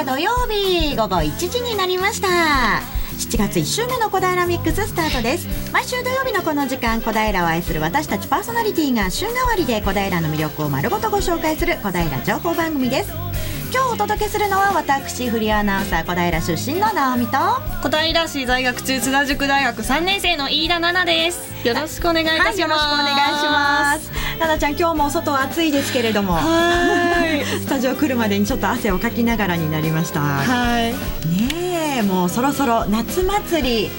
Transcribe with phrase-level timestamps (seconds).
[0.00, 2.28] 日土曜日午後1時になりました。
[2.28, 5.72] 7月1週目の小平ミックススタートです。
[5.72, 13.25] 毎週土曜日のこの時間小平を愛する私たちパーソナリティが週替わりで小平の魅力を丸ごとご紹介する小平情報番組です。
[13.76, 17.36] 今日お届けするのは私フリーアナウンサー小平出身の直美と
[17.82, 21.68] 小平市在学中津田塾大学3年生の飯田奈々です。
[21.68, 24.10] よろしくお願いいたします、はい、よろしくお願いします。
[24.38, 26.38] 奈々ちゃん今日も外暑いですけれども
[27.60, 30.20] スタジオ来るまでにちょっと汗をかきながらになりました。
[30.20, 30.92] はい。
[31.38, 33.90] ねえもうそろそろ夏祭り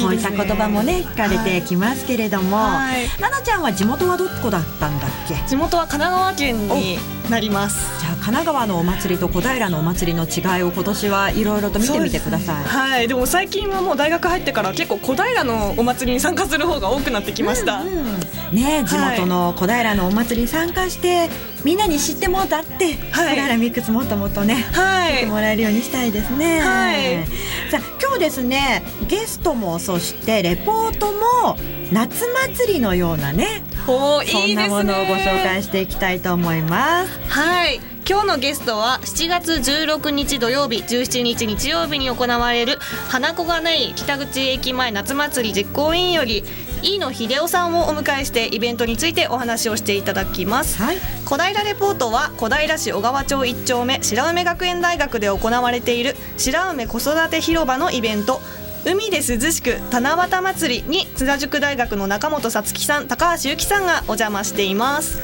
[0.00, 5.34] こういった言葉もね聞かれてきますけれども、はい、奈々ちゃんは地元はどこだったんだっけ？
[5.46, 6.98] 地元は神奈川県に
[7.30, 8.00] なります。
[8.00, 13.08] じゃあ神奈川のお祭りと小平のお祭りの違いを今年はいろいろと見てみてください、ね、はい。
[13.08, 18.04] でも最近はもう大学入ってから結構小平のお祭りに参加する方が多くなってきました、うんうん、
[18.52, 21.28] ね地元の小平のお祭りに参加して、
[21.64, 26.60] みんなに知ってもらって、はい、小平ミックスもっともっとね、はい、知ってもらえるようにしたいですね。
[26.60, 27.26] はい。
[27.70, 31.56] さあ今日ですねゲストもそしてレポートも
[31.92, 37.20] 夏祭りのようなねそんなものをご紹介していきたいと思います。
[37.30, 37.80] はい。
[38.06, 42.78] 今日のゲストは7月16日土曜日17日日曜日に行われる
[43.10, 46.42] 花子がない北口駅前夏祭り実行委員より
[46.82, 58.40] 飯野秀夫さんをお迎えしてイベントについてお話をしていただきます、はい、小平レポートは小平市小川町1丁目白梅学園大学で行われている白梅子育て広場のイベント
[58.84, 65.20] 海で涼しく七夕祭りに津田塾大学の中本さつきさん高橋由紀さんがお邪魔しています。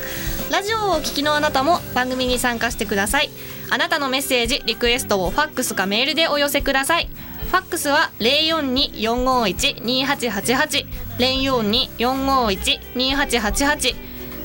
[0.50, 3.30] ラジオをお聞きのあなたも番組に参加してください。
[3.70, 7.08] あなたのメッセージリクエストをファックスかメールでお寄せください。
[7.50, 10.86] ファックスは042-451-2888
[11.18, 13.94] 042-451-2888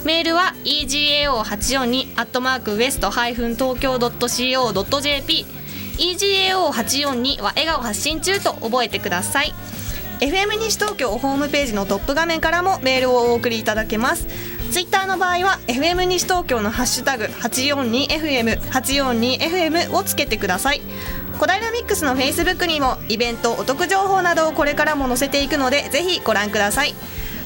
[0.05, 5.45] メールは egao842 アットマークウエストハイフン東京 .co.jp
[5.99, 9.53] EGAO842 は笑顔発信中と覚えてください。
[10.19, 14.27] FM 西東京ホームページのトップ画面からもメールをお送りいただけます。
[14.71, 20.81] ツイッターの場合は FM 西東京のハッシュタグ 842FM842FM をつけてください。
[21.39, 26.93] 小平ミックスのフェイスブックにもイベントお得情報などをこれからも載せていくのでぜひご覧ください。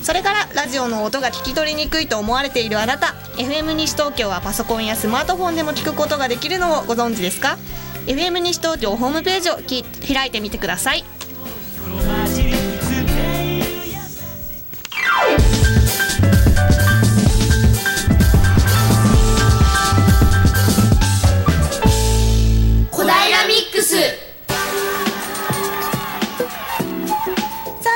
[0.01, 3.13] それからラジオの音が聞き取りにくいと思われているあなた。
[3.37, 7.57] FM 西東京はパソコンやスマートフォンでも聞くことができるのをご存知ですか？
[8.05, 9.83] FM 西東京ホームページをき
[10.13, 11.05] 開いてみてください。
[22.91, 23.95] 小平ミックス。
[23.95, 24.01] さ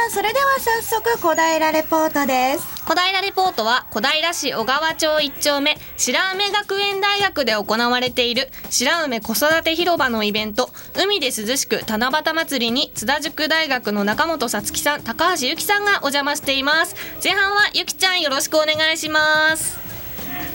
[0.07, 16.95] あそれでは早速小平レポートです小平レポートは小平市小川町一丁目白梅学園大学で行われている白梅子育て広場のイベント海で涼しく七夕祭りに津田塾大学の中本さつきさん高橋由紀さんがお邪魔しています。
[17.21, 19.77] 前半はゆきちゃんよろしくお願いします。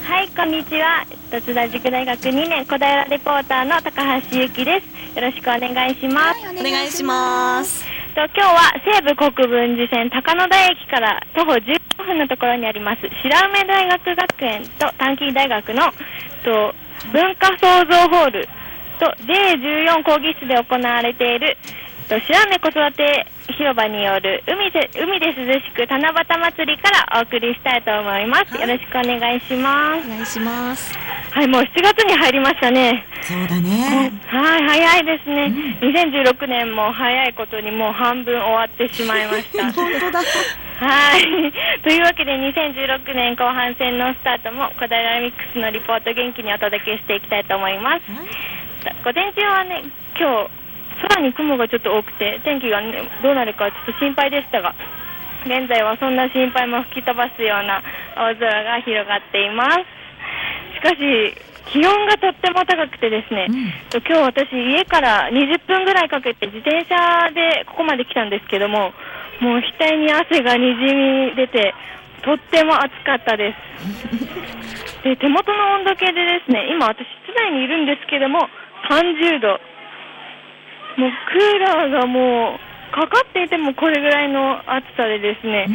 [0.02, 1.04] はいこんにちは。
[1.30, 5.02] 津田塾大学2年小平レポーターの高橋由紀です。
[5.14, 15.88] よろしくお願いします、はい、お願いしますと今日は西武国分寺線高野台駅から徒歩15分のところにあります白梅大学学園と短期大学の
[16.44, 16.74] と
[17.10, 18.48] 文化創造ホール
[19.00, 21.56] と J14 講義室で行われている
[22.08, 23.26] 白梅子育て
[23.56, 30.06] 広場による海で海で涼しく七夕祭りからお送りしたいと思います、よろしくお願いします。
[30.06, 30.92] お願いします。
[31.32, 33.04] はいもう7月に入りましたね。
[33.22, 34.12] そうだね。
[34.26, 39.70] はい早いですね、うん、2016年も早いことにもう半分終わってしまいました。
[39.72, 40.20] 本当だ。
[40.20, 41.22] はい。
[41.82, 48.02] というわけで2016年後半戦のスタートも小平ミックスのリポート元気にお届けしていきたいと思います、
[49.04, 49.84] 午前中はね
[50.18, 50.61] 今日
[51.08, 54.74] 空に雲がちょっと多くて天気が、ね、どうなるかちょっと心配でしたが
[55.44, 57.82] 現在はそんな心配も吹き飛ばすような
[58.14, 60.02] 青空が広がっています。
[60.78, 60.98] しかし
[61.72, 63.56] 気温がとっても高くてですね、うん、
[63.90, 68.92] 今日私家から20分ぐらいかけて自転車でここまで来たんですけども
[69.40, 71.74] もう額に汗がにじみ出て
[72.22, 75.02] とっても暑かったです。
[75.02, 78.48] で手元の温度計でですね今私室内にいるんですけども
[78.88, 79.60] 30度
[80.96, 85.66] もうクーラーがもうかかっていてもこれぐらいの暑さでですね、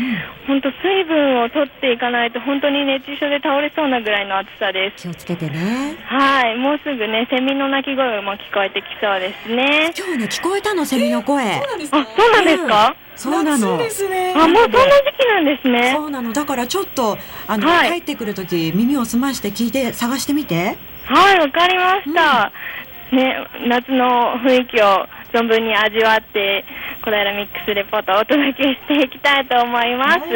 [0.45, 5.01] 本、当、水分を取っていかないと本当に熱中症で倒れそうなぐらいの暑さです。
[5.01, 5.97] 気をつけてね。
[6.05, 9.91] はい、もうすぐね、セミの鳴き声も聞こえてきそうですね。
[9.97, 11.43] 今日ね、聞こえたの、セミの声。
[11.43, 13.77] あ、そうなんですか、そうなの。
[13.79, 14.33] ですね。
[14.37, 15.93] あ、もうそんな時期なんですね。
[15.95, 16.31] そうなの。
[16.33, 17.17] だからちょっと
[17.47, 20.77] あの、はい、帰ってくる時耳を澄まして聞いて探してみて。
[21.05, 22.51] はい、わかりました。
[22.71, 22.76] うん
[23.11, 26.65] ね、夏の雰囲気を存分に味わって
[27.01, 30.27] 小平ミックスレポートをお届けしていきたいと思います、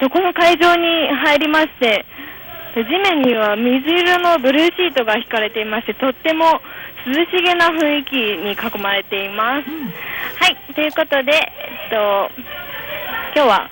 [0.00, 2.04] どこの会場に入りまして
[2.74, 6.60] 地面には水色のブルーシートが引かれていましてとっても
[7.06, 12.30] 涼しげな雰囲気に囲まれています、はいということで、えっと、
[13.34, 13.70] 今日は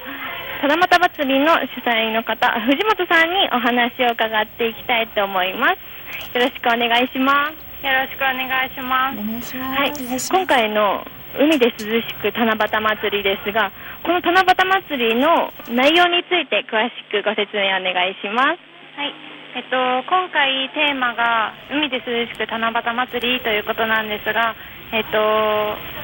[0.63, 5.95] 七夕祭りの主催の方藤本さんにお話を伺っていきたいと思います。
[6.33, 7.53] よろしくお願いします。
[7.53, 10.33] よろしくお願いしますお願いします。
[10.33, 11.05] はい、今回の
[11.39, 13.73] 海で涼しく七夕祭りですが、
[14.05, 14.55] この七夕
[14.87, 18.61] 祭りの内容について詳しくご説明お願いします。
[18.95, 19.13] はい、
[19.57, 19.77] えっと、
[20.07, 24.55] 今回テーマが海で涼しく七夕祭りということなんですが、
[24.93, 25.19] えっと、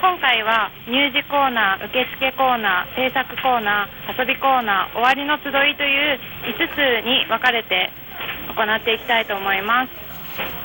[0.03, 6.19] 今回は乳児コーナー、受付コーナー、制作コーナー、遊びコーナー、終わりの集いという
[6.59, 7.91] 5つに分かれて
[8.57, 10.10] 行っていきたいと思います。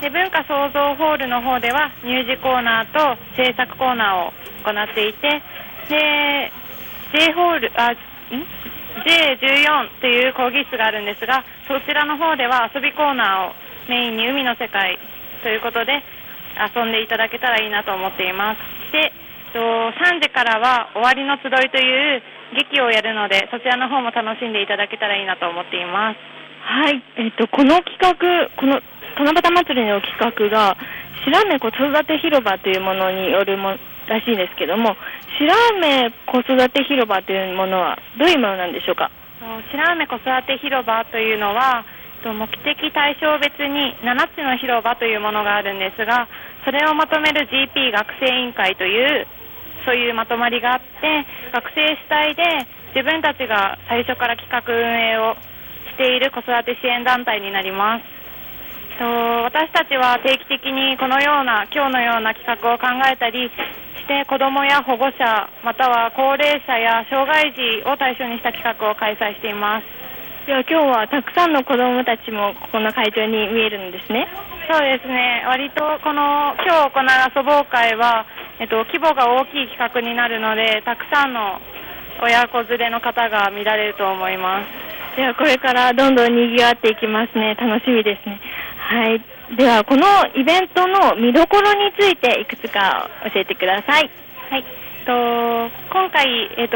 [0.02, 4.34] で文化創造ホールの方では乳児コーナーと制作コーナーを
[4.64, 5.42] 行っていて
[5.90, 6.52] で
[7.14, 7.98] J ホールあん
[9.06, 13.54] ？J14 という講義室があるんですがそちらの方では遊びコーナーを
[13.90, 14.98] メインに海の世界
[15.44, 16.02] ということで
[16.58, 18.92] 遊んでいただけたらいいなと思っています。
[18.92, 19.12] で
[19.56, 22.22] 3時からは終わりの集いという
[22.56, 26.18] 劇をやるのでそちらの方も楽しんでいただけたらいいなと思っています。
[26.66, 28.18] はい、えっと、この企画、
[28.58, 28.82] この
[29.22, 30.76] 七夕祭りの企画が、
[31.24, 33.78] 白目子育て広場というものによるも
[34.08, 34.98] らしいんですけども、
[35.38, 39.12] 白目子育て広場というものはどういうものなんでしょうか？
[39.72, 41.86] 白梅子育て広場というのは
[42.24, 46.28] 目的対象別に7つの広場というものがあるんですが
[46.66, 49.28] それをまとめる GP 学生委員会という
[49.86, 52.44] そういうまとまりがあって学生主体で
[52.96, 55.36] 自分たちが最初から企画運営を
[55.96, 58.04] している子育て支援団体になります。
[59.00, 59.04] と
[59.44, 65.20] 私たちは定期的にこのような今日のような企画を考えたりして子どもや保護者
[65.64, 69.88] または高齢者や障害児を対象にした企画を開催しています。
[70.48, 74.28] では今日はたくさんの子どもたちもここの会場に見えるんですね。
[74.70, 75.44] そうですね。
[75.48, 78.26] 割とこの今日行う遊ぼう会は、
[78.60, 81.60] えっと、規模が大きい企画になるのでたくさんの
[82.22, 87.56] 親子連れの方が見られると思いますではこれからどんどん賑わっていきますね。
[87.56, 88.40] 楽しみですね。
[88.78, 89.22] はい。
[89.56, 94.10] ではこのイベントの見どころについていくつか教えてください。
[94.50, 95.14] はいと
[95.94, 96.26] 今回、
[96.58, 96.76] えっと、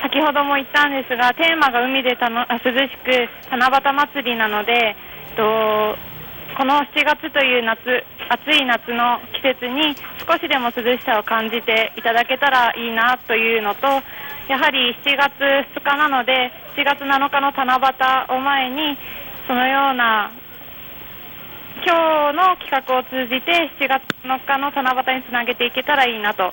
[0.00, 2.58] 先ほども言ったんですがテーマが海でたの涼
[2.88, 5.94] しく七夕祭りなので、えっと、
[6.56, 7.78] この7月という夏
[8.30, 9.94] 暑い夏の季節に
[10.26, 13.86] 少しでも涼しさを感じていただけたらいいなというのと
[14.50, 15.30] やはり7月
[15.78, 17.78] 2日なので7月7日の七
[18.26, 18.98] 夕を前に
[19.46, 20.32] そのような
[21.86, 26.50] 今日の企画を通じて7月7日の七夕につなげていけたらいいなと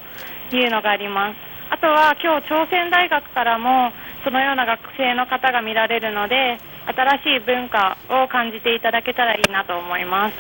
[0.54, 1.38] いうのがあります
[1.74, 3.90] あとは今日朝鮮大学からも
[4.24, 10.36] そのような学生の方が見られるので新しい文化を感じていただけたらいいなと思います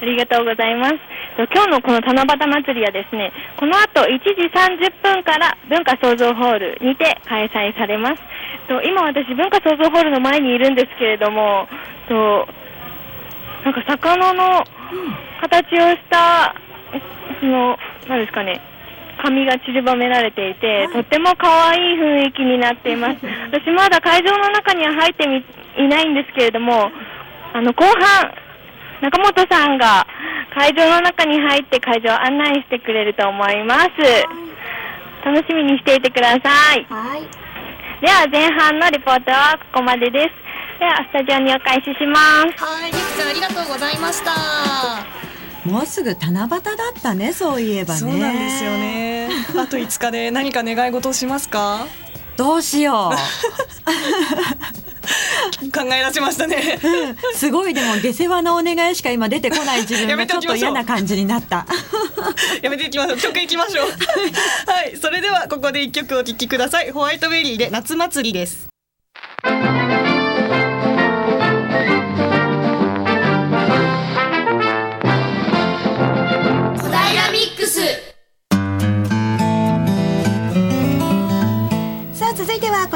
[0.00, 0.94] ありがとうございます。
[1.40, 8.20] と今日のこの七夕祭りはですね、この後1時30分から文化創造ホールにて開催されます。
[8.68, 11.66] と今私文化創造ホールの前にいるんですけれども、
[12.08, 12.46] と
[13.64, 14.64] なんか魚の
[15.40, 16.54] 形をした、
[17.40, 18.60] その、何ですかね、
[19.22, 23.18] 紙が散りばめられていて、とっても可愛い雰囲気になっています。
[23.50, 25.42] 私まだ会場の中には入ってみ
[25.78, 26.92] いないんですけれども、
[27.54, 28.30] あの後半、
[29.02, 30.06] 中本さんが
[30.54, 33.88] 会場の中に入って会場を案内してくれると思います。
[35.24, 36.86] 楽しみにしていてください。
[36.88, 37.22] はい。
[38.00, 40.28] では前半のリポートはここまでです。
[40.78, 42.18] ではスタジオにお返ししま
[42.56, 42.64] す。
[42.64, 44.30] はい、りくちゃんありがとうございました。
[45.68, 46.60] もうすぐ七夕だっ
[47.02, 48.00] たね、そういえばね。
[48.00, 48.70] そうなんですよ。
[48.70, 49.28] ね。
[49.58, 51.84] あと5日で何か願い事をしますか？
[52.36, 53.12] どうしよ
[55.68, 56.78] 考え出しましたね。
[56.82, 57.36] う。
[57.36, 61.66] すごいでも下世話のお願いしか今出てこない自分 やがちょっと嫌な感じになった。
[62.62, 63.18] やめていきましょう。
[63.18, 63.86] 曲いきましょう。
[64.70, 66.90] はい、それではここで一曲お聴きください。
[66.90, 68.69] ホワイトベリーで夏祭りです。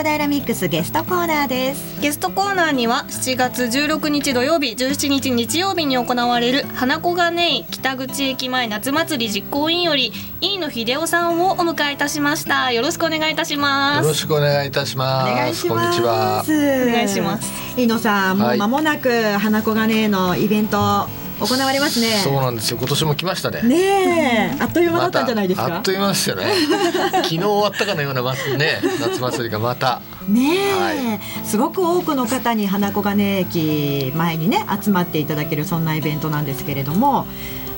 [0.05, 2.01] 平ミックスゲストコーナーです。
[2.03, 15.35] ゲストコーナーには7月16日土曜日17日日曜日に行われる花子がね北口駅前夏祭り実行委員より飯野秀夫さんをお迎えいたしましたよろしくお願いいたしますよろしくお願いいたしおます。
[15.35, 15.83] 願いします。
[15.83, 16.45] こんにちは。
[16.45, 17.53] お願いします。
[17.77, 21.09] 飯野さん、もうはい間もなく花子がねのイベント
[21.41, 22.21] 行われますね。
[22.23, 22.79] そうなんですよ。
[22.79, 23.63] 今年も来ましたね。
[23.63, 24.63] ねえ。
[24.63, 26.47] あっという間だったんじゃないですか、ま、あっという間ですよね。
[27.13, 30.01] 昨日終わったかのようなまね夏祭りがまた。
[30.29, 37.27] ねえ、はい、すごく多くの方に花小金駅前にね集まっていただけるそんなイベントなんですけれども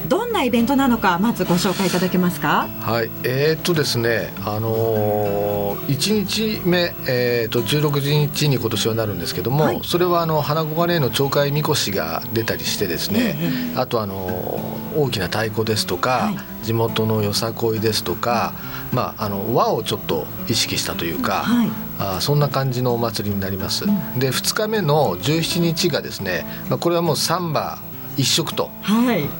[0.06, 2.68] どんなイベントなのかまずご紹介いただけますか？
[2.80, 8.00] はい、えー、っとですね、あのー、1日目、えー、っと16
[8.32, 16.30] 日に今年はなるんですけども、はい、それはあの花小金の町会みこしが出たりしてですね、えー、あとあのー、大きな太鼓ですとか、は
[16.62, 18.54] い、地元のよさこいですとか、
[18.92, 21.42] まああの和をちょっと意識したというか。
[21.44, 23.86] はいあそんな感じのお祭りになります。
[24.18, 27.78] で2日目の17日がですね、まあ、これはもうサンバ
[28.16, 28.70] 一色と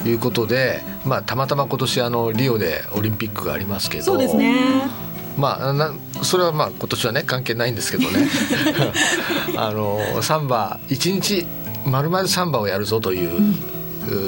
[0.05, 0.13] い。
[0.13, 4.55] うことで、はい、まあ、たまたま今年あのリオでオリンピックがありますけどそうですね。
[5.37, 5.93] まあ、な
[6.23, 8.29] それはまあ今年はね関係ないんですけどね。
[9.57, 11.47] あのサンバ一日
[11.85, 13.55] まるまるサンバをやるぞという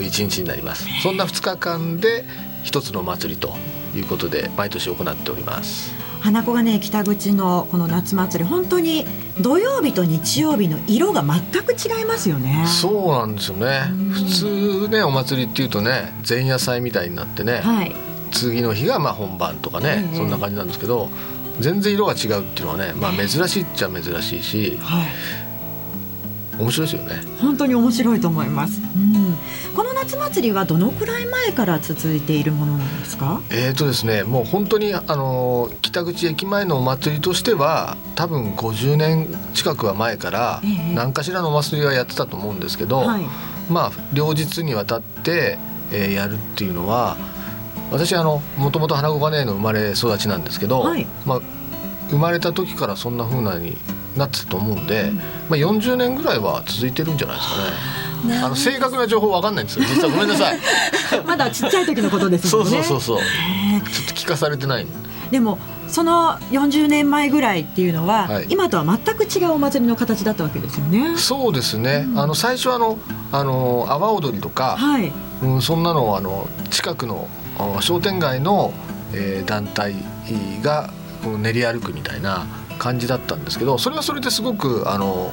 [0.02, 2.24] 一日になります、そんな2日間で
[2.62, 3.54] 一つの祭りと
[3.96, 5.97] いうことで毎年行っております。
[6.20, 9.06] 花子がね北口のこの夏祭り本当に
[9.40, 12.64] 土曜日と日曜日の色が全く違いますよね。
[12.66, 13.82] そうなんですよね。
[14.12, 17.94] 普通ねお祭りっていうとね前夜祭みたいになってね、はい、
[18.32, 21.08] 次の日がまあ本番とかね、えー、そんな感じなんですけど
[21.60, 25.47] 全然色が違うっていうのはねまあ珍しいっちゃ珍しいし、はい
[26.58, 27.22] 面白いですよね。
[27.40, 29.36] 本当に面白いと思います、うん、
[29.74, 33.40] この夏祭りはどのくらい前から続いているものなんですか？
[33.50, 40.60] えっ、ー、とですねもう本当にあの北口駅前のお祭りとしては多分50年近くは前から
[40.94, 43.26] 何かしらのお祭りはやってたと思うんですけど、えーはい、
[43.70, 45.58] まあ両日にわたって、
[45.92, 47.16] えー、やるっていうのは
[47.90, 51.40] 私あのもともと花子金の生まれ育ちなんですけど、はい、まあ
[52.10, 53.76] 生まれた時からそんなふうなに
[54.16, 55.12] なってたと思うんで、
[55.48, 57.56] まあ、40年ぐらいは続いてるんじゃないですか
[58.28, 58.38] ね。
[58.42, 59.84] あの正確な情報わかんないんですよ。
[59.86, 60.58] 実はごめんなさい。
[61.24, 62.70] まだちっちゃい時のことですもんね。
[62.70, 63.90] そうそうそうそう。
[63.90, 64.86] ちょっと聞かされてない。
[65.30, 71.16] でもその40年前ぐらいっていうのは、はい、今とは全く違うお祭りの形だったわけですよね。
[71.16, 72.06] そうですね。
[72.08, 72.98] うん、あの最初あの
[73.32, 75.12] あの阿波踊りとか、はい、
[75.42, 77.28] うん、そんなのをあの近くの
[77.80, 78.72] 商店街の、
[79.12, 79.94] えー、団体
[80.62, 80.90] が
[81.40, 82.46] 練り歩くみたいな
[82.78, 85.32] 感じだったんですけどそれはそれですごくあの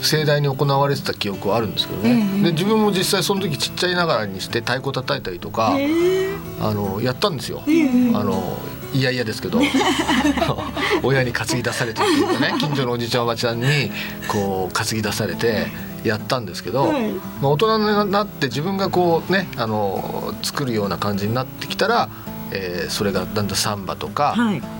[0.00, 5.86] 盛大に行われてた記憶はあるんですけどね、えー、で自分も実際その時ちっちゃいながらにして太鼓叩いたりとか、え。
[5.86, 7.62] ー、あのやったんですよ。
[7.66, 8.58] えー、あの
[8.92, 9.60] いやいやですけど
[11.02, 13.90] 親に担ぎ出されてっていうかね近所のおじちゃんおばちゃんに
[14.28, 15.66] こう担ぎ出されて
[16.04, 22.08] やったんですけど、はい、まあ、大人になって自分がこうねあの作るような感じになってきたら、
[22.52, 24.34] えー、それがだんだんサンバとか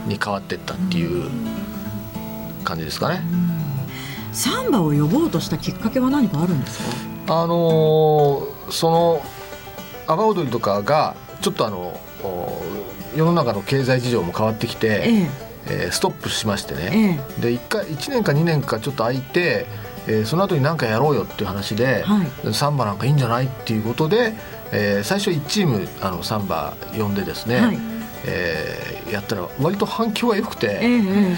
[0.06, 1.20] に変わっていったっていう。
[1.20, 1.55] はい
[2.66, 3.22] 感じですかね。
[4.32, 6.78] サンバを呼ぼうとしたきっかけは何かあるんです
[7.26, 7.42] か？
[7.42, 9.22] あのー、その
[10.06, 11.98] 阿波踊りとかがちょっとあの
[13.16, 15.46] 世の中の経済事情も変わってきて、ええ。
[15.68, 19.66] えー、ストップしましてね、ええ、で 1, 回1年か2年かちょっと空いて、
[20.06, 24.34] えー、その後に何かやろうよっていう話で、はい、サンバなんかいいんじゃないっていうことで、
[24.70, 27.78] えー、最初1チームあのサンバ呼んでですね、はい、
[28.26, 30.78] えー、やったら割と反響が良くて。
[30.82, 31.36] ええ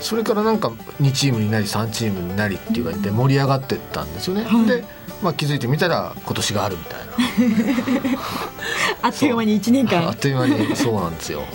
[0.00, 0.68] それからなんか
[1.00, 4.44] 2チームになり3チームになりって言われて盛り上がってったんですよね。
[4.44, 4.84] はい、で、
[5.22, 8.18] まあ、気づいてみたら今年があるみたいな。
[9.02, 10.08] あっという間に1年間。
[10.08, 11.42] あっという間にそうなんですよ。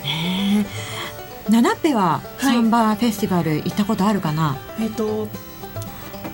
[1.49, 5.27] 七ペはサンバフェスティバル行ったことあるかな、えっ、と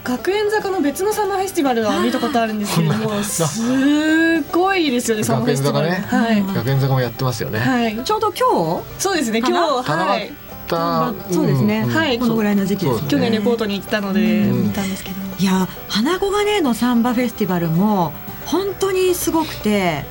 [0.04, 9.02] 学園坂の別のサンバフェスティバルは見たことあるんですけれども すごいですよねサンバフェスティバル、ね、はい、学園坂もやってますよね、はい、ちょうど今日？
[9.02, 10.32] そうですね今日はい
[10.67, 14.22] た、そうですね、はい、このぐらいの時期です、ね、去年レポートに行ったので。
[14.51, 14.89] 見たん。
[14.89, 18.13] ですけど、いや花子金のサンバフェスティバルも
[18.45, 20.05] 本当にすごくて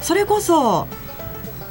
[0.00, 0.86] それこそ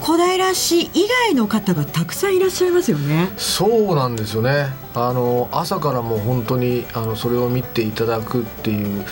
[0.02, 3.30] 小平市以外の方がたくさんいらっしゃいますよね。
[3.38, 4.68] そうなんですよね。
[4.94, 9.04] あの朝からもう本当にあのそれを見ていただくっていう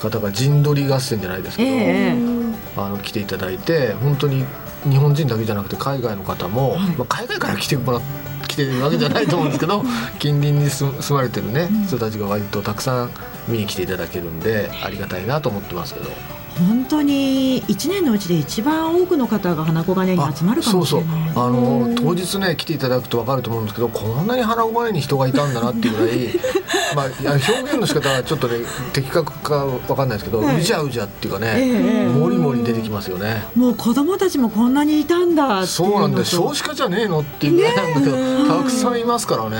[0.00, 4.44] 方が陣取り合戦じゃないですけど、えー、あの来ていただいて本当に
[4.82, 8.33] 日本人だけじゃなくて海外の方も、はい、まあ海外から来てもらって。
[8.54, 9.82] 来てるわけじゃないと思うんですけど
[10.20, 13.10] 近隣に住まれてるね人たちが割とたくさん
[13.48, 16.10] 見に来ていただけるんでありがたいなと思ってますけど。
[16.58, 21.24] 本当に1年のうちで一番多くの方が花子金に集まるかもしれない。
[21.24, 21.44] そうそう。
[21.46, 26.28] あの当日ね来ていただくと分かると思うんですけどこんなに花子金に人がいたんだなっていうぐらい
[26.94, 28.58] まあ表現の仕方はちょっとね
[28.92, 33.44] 的確か分かんないですけど、はい、うじゃうじゃっていうかね、えー、もりもり出てきますよね。
[33.56, 39.56] もう子供たちもこんなにいたんだそうなんだ少子化じゃねえのっていうぐらいなんだけど、たくさんいますからね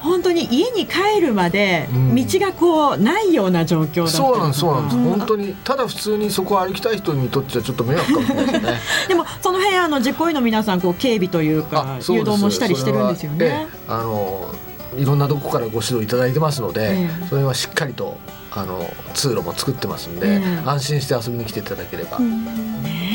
[0.00, 8.46] 本当に家に帰るまで道がこうないような状況だった、そうなんですそうなんです、本当にただ普通にそこを歩きたい人にとってはちょっと迷惑かもしれない。
[8.46, 13.66] ですねでもその辺あの実行委員の皆さんこう警備というか誘導もしたりしてるんですよね。
[13.88, 14.54] あの
[14.96, 18.18] いろんなとこからご指導いただいてますので、えそれはしっかりと
[18.50, 22.18] あの通路も作ってますんで、え安心して遊びに来ていただければ。
[22.18, 23.07] ね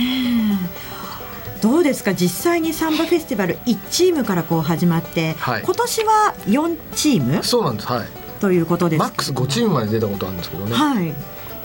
[1.63, 2.13] どうですか？
[2.13, 7.41] 実際にサンバフェスティバル1チームからこう始まって、はい、今年は4チーム？
[7.41, 7.87] そうなんです。
[7.87, 8.07] はい。
[8.41, 11.15] ということですマックス5チームまで出たことあるんですけどね、はい、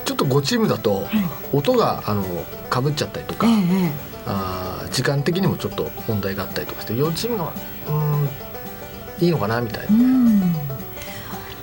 [0.04, 1.08] ちょっと5チームだと
[1.52, 2.22] 音があの
[2.70, 3.92] かぶっちゃったりとか、ええ、
[4.26, 7.52] あ時間的にもちょっと問題があったりとかして4チームが
[7.88, 8.28] うん
[9.18, 9.98] いいのかなみたいな。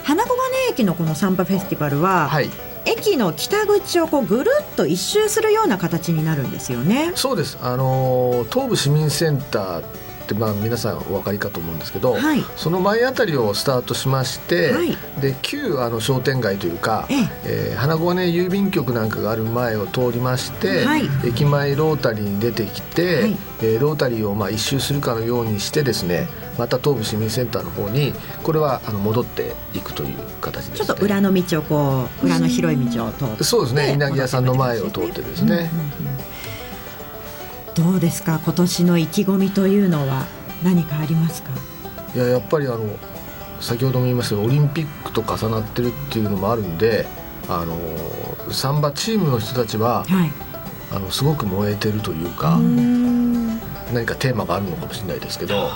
[0.04, 0.38] 花子金
[0.72, 2.50] 駅のこのサンバフェスティバルは、はい、
[2.86, 7.12] 駅の北口をこうぐるっと一周するような形になるんですよね。
[7.16, 7.58] そうです。
[7.62, 17.16] あの東武市民センターってまあ皆さんお分かりかと思うんですけど、はい、その前あたりをスタートしまして、はい、で旧あの商店街というか、え
[17.46, 17.74] え。
[17.74, 26.28] ー、花子ね郵便局なんかがある前を通りまして、はい、駅前ロータリーに出てきて、はい、えー、ロータリーをまあ一周するかのようにしてですね
[26.58, 33.44] また東武市民センターの方にこれはあの戻っていくという形です、ね、ちょっと裏の道をこう裏の広い道を通って。
[33.44, 33.94] そうですね。
[33.94, 35.70] 稲城屋さんの前を通ってですね。
[35.74, 37.92] うんうんうん。
[37.92, 40.26] どうですか今年の意気込みというのは
[40.64, 41.52] 何かありますか？
[42.16, 42.80] いややっぱりあの
[43.60, 47.06] 先ほども言いましたオリンピックと重なってるっていうのもあるんで
[47.50, 47.78] あの
[48.54, 50.32] サンバチームの人たちは、はい、
[50.94, 52.58] あのすごく燃えてるというか
[53.94, 55.70] 何かテーマがあるのかもしれないですけど。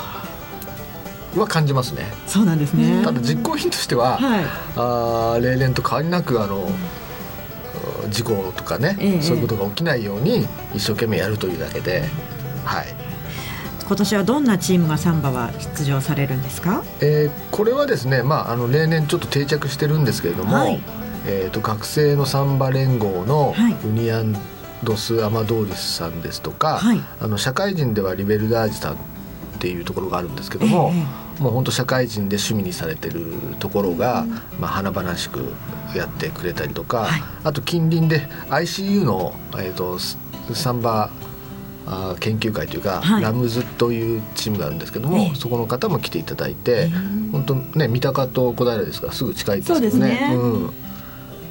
[1.36, 2.06] は感じますね。
[2.28, 3.02] そうなんですね。
[3.04, 4.46] ただ実行委員としては、はい、
[4.76, 6.70] あ例年と変わりなくあの、
[8.10, 12.04] 事故とかね、ええ、そういうことが起きないように一生懸命やるというだけで、
[12.64, 13.10] はい。
[13.90, 20.80] 今年はどんなチームがサンバは出場されるんですか、えー、これはですね、まあ、あの例年ちょっと定着してるんですけれども、はい、
[21.26, 24.38] えーと、学生のサンバ連合のウニアン
[24.84, 28.98] ドス・アマドーリスさんですとか、はい、あの社会人ではリベルダージさん
[29.60, 33.26] っていうところがあるんですけども、えー、もう本当社会人で趣味にされてる
[33.60, 34.26] ところが、
[34.58, 35.52] まあ、華々しく
[35.94, 40.00] やってくれたりとか、はい、あと近隣で ICU の、えーと、
[40.56, 41.12] サンバ
[41.88, 50.30] あ研究会というか、はい、ラムズというチームがあるんですけども、えー、そこの方も来ていただいて、えー、本当ね三鷹と小平ですからすぐ近いですけどね。
[50.30, 50.74] ねうん、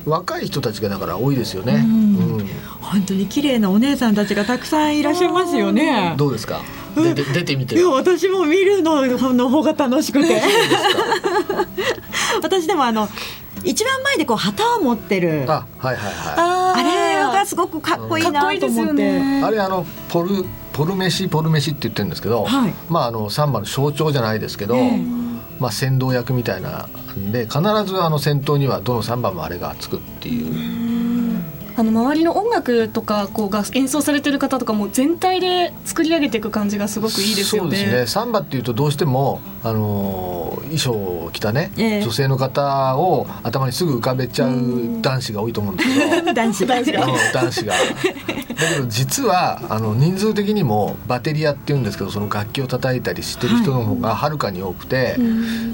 [0.07, 1.75] 若い人たちがだから多いですよね。
[1.75, 2.49] うん、
[2.81, 6.15] 本当に綺麗なお姉さんたちがたくさんいらっしゃいますよね。
[6.17, 6.63] どうですか？
[7.03, 7.75] 出て出てみて。
[7.75, 10.43] いや私も見るのの方が楽しくて。
[12.43, 13.09] 私でもあの
[13.65, 15.45] 一番前でこう旗を持ってる。
[15.49, 16.03] あはいはいはい。
[16.37, 16.99] あれ
[17.39, 30.88] がすごくかっこいいなと思って、ね、あれあのポルポルメシポルメシって言ってるんですけど、はい、まああのサンバの象徴じゃないですけど、えー、まあ先導役みたいなんで必ずあの先頭にはどのサンバもあれがつくっていう。
[31.79, 37.77] あの周りの音楽とかこうが演奏されてる方とかも全体で作り上げていく感じがすごくいいですよね。
[37.77, 38.07] そうですね。
[38.09, 47.75] サンバっていうとどうしてもあの衣装を着たね、えー、女性の方を頭にすぐ浮かべちゃう男子が多いと思うんですけど、 男子男子が男子が。
[48.59, 55.17] だけど実はあの人数的にもバテリアっていうんですけどその楽器を叩いたりしてる人の方がはるかに多くて、はい、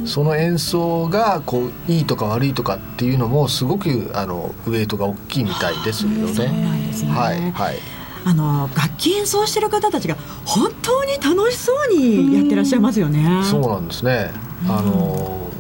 [0.07, 5.94] その演奏がこういいとか悪いとかっていうのもすごくあのウエイトが大きいみたいです。
[6.03, 7.09] ですよね。
[7.09, 7.79] はいはい
[8.27, 13.43] あの楽器演奏してる方たちが本当に楽しそうにやってらっしゃいますよね。
[13.45, 14.31] そうなんですね。
[14.67, 15.51] あの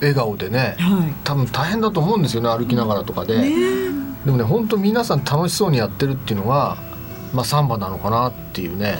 [0.00, 3.38] 笑顔でね、はい、多分大変だと思うんですよね歩きながらとかで。
[3.38, 3.50] ね、
[4.24, 6.76] でもね本当皆さん楽しそうにやってるっていうのが
[7.32, 8.98] まあサンバなのかなっていうね。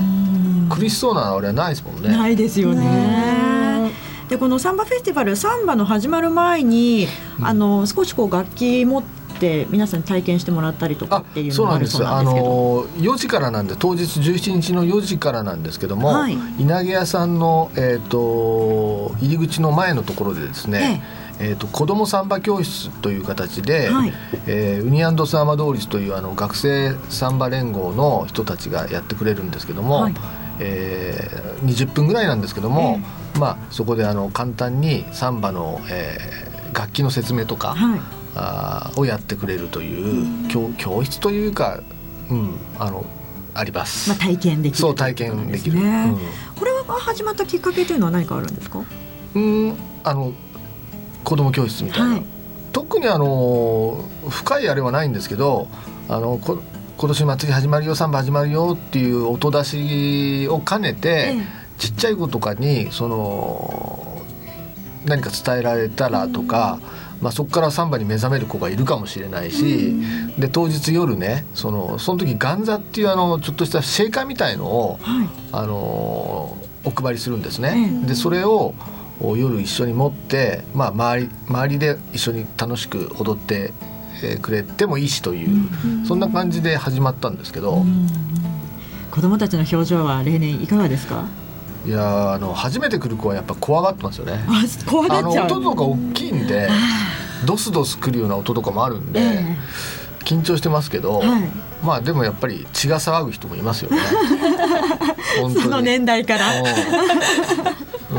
[0.70, 2.08] う苦しそうなあれはないですもんね。
[2.08, 3.92] ないですよね。
[4.28, 7.06] でこのサンバフェスティバルサンバの始まる前に、
[7.42, 9.13] あの少しこう楽器持って
[9.44, 21.02] って皆さん体験してもらったりとかっていうのがあるそうなんですあの4時からなんで当日17日の4時からなんですけども、はい、稲毛屋さんの、えーと、入り口の前のところでですね、
[21.40, 21.52] ええ。
[21.54, 24.12] ーと、子どもサンバ教室という形で、はい、
[24.46, 30.14] えー、ウニアンドスアマドーリスというあの学生サンバ連合の人たちがやってくれるんですけども、はい、
[30.60, 33.00] えー、20分ぐらいなんですけども、
[33.34, 38.00] えー、まあ、そこであの簡単にサンバの、えー、楽器の説明とか、はい、
[38.34, 41.80] あをやってくれるという教教室というか、
[42.30, 43.04] うん、あの
[43.54, 44.10] あります。
[44.10, 45.78] まあ体験できる、そう体験できる。
[45.78, 46.18] うん、
[46.56, 48.82] これは始まったきっかけというのは何かあるんですか？
[49.34, 50.32] うん、あの
[51.22, 52.06] 子供教室みたいな。
[52.10, 52.24] はい、
[52.72, 55.68] 特にあの深いあれはないんですけど、
[56.08, 56.62] あのこ
[56.96, 61.42] 今年祭り始まるよサンバ始まるよっていう音出しを兼ねて、ええ、
[61.76, 64.22] ちっちゃい子とかにその
[65.04, 66.78] 何か伝えられたらとか、
[67.24, 69.94] まあ、そこからサンバに目覚める子がいるかもしれないし、
[70.38, 75.74] で当日夜ねそのその時ガンザっていうあのちょっとしたシェイカーみたいのを、はい、あの
[76.84, 78.02] お配りするんですね。
[78.06, 78.74] でそれを
[79.20, 83.72] 夜一緒に持って、まあ、周り周りで一緒に楽しく踊って
[84.42, 85.70] くれてもいいしという、
[86.06, 87.86] そんな感じで始まったんですけど、
[89.10, 91.24] 子供たちの表情は例年いかがですか？
[91.86, 94.44] いやあの初めて来る子はやっぱ怖がってますよね。
[94.48, 95.46] あ怖がっちゃう。
[95.46, 96.68] 音とか大きいんで
[97.44, 101.50] ドスドス来るような音とかもあるんで、えー、緊張してますけど、はい、
[101.82, 103.98] まあでもやっぱり血が騒ぐ人もいますよね。
[105.40, 105.64] 本当に。
[105.64, 106.52] その年代から。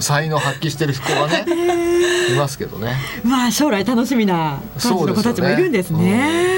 [0.02, 1.46] 才能発揮してる子がね
[2.34, 2.96] いますけどね。
[3.24, 6.56] まあ将来楽しみな感じの子たちもいるんですね。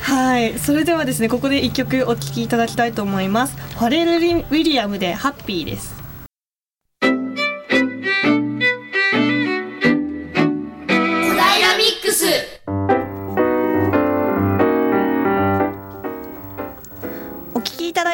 [0.00, 0.58] はい。
[0.58, 3.56] それではですねここで一曲お聴きいただきたいと思います。
[3.78, 6.03] ファレル・ウィリアムでハッピーです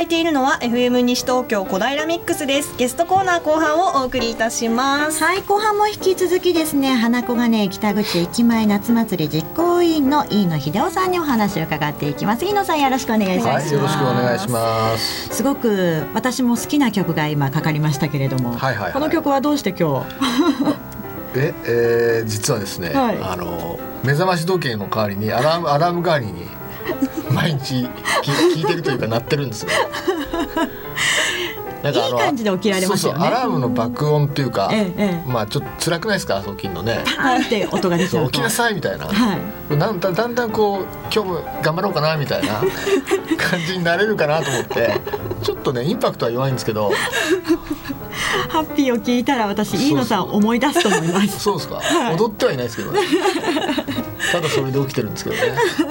[0.01, 2.75] いているのは FM 西東京小平ミックスです。
[2.79, 5.23] ゲストコーナー後半をお送りいたします。
[5.23, 12.45] はい後半も引き続きですね花子がね北口駅前夏祭り実行委員の飯野秀夫さんにお話を伺っていきます。
[12.45, 15.29] 飯野さんよろしくお願いします、はい、よろしくお願いします。
[15.37, 20.77] すごく私も好きな曲が今かかりましたけれども、はいはいはい、この曲はどうして今日？
[21.37, 26.49] え、えー、実はですね、はい、あの目覚まし時計の代わりにアラームアラーム代わりに
[27.31, 27.88] 毎日
[28.23, 29.71] 聞いてるというか鳴ってるんですよ。
[31.83, 33.27] なんかいい感じで起きられますよね。
[33.27, 37.03] アラームの爆音っていうか、ええ、まあちょっと辛くないですか、起きるのね。
[37.16, 38.27] パーンって音が出ちゃう。
[38.27, 39.07] 起きなさいみたいな。
[39.07, 39.37] は
[39.71, 39.77] い。
[39.77, 42.61] なんだだんだんこう今日も頑張ろうかなみたいな
[43.38, 45.01] 感じになれるかなと思って、
[45.43, 46.93] ちょっとねインパクトは弱いんですけど。
[48.49, 51.40] ハッピーを聞いたら私飯野さん思い出すと思います。
[51.40, 51.77] そうですか。
[51.77, 53.01] はい、踊ってはいないですけどね。
[54.33, 55.43] ただそれで起きてるんですけどね。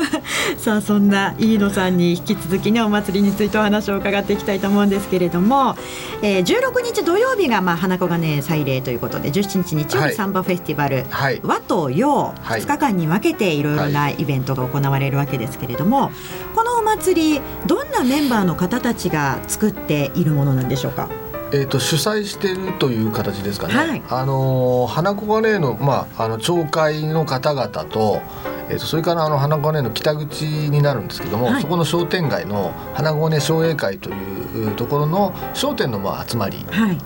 [0.58, 5.76] さあそんな飯野さんに引き続きねお祭りについてお話を伺っていきたいと思うんですけれども、
[6.22, 16.12] えー、16日土曜日がまあ花子がね祭礼ということで17日日曜日サンバフェスティバル、はい、和と洋2日間に分けていろいろなイベントが行われるわけですけれども、
[16.56, 21.29] このお祭りどんなメンバーの方たちが作っているものなんでしょうか？
[21.52, 28.22] えーと、主催しているという形ですかね、はい、あの花子がねの,、まあ、あの町会の方々と,、
[28.70, 36.98] えーと、それからあの花子ねの北口になるんですけども、はい、そこの商店街の花子ね商栄会というところの商店のまあ集まりで、はい、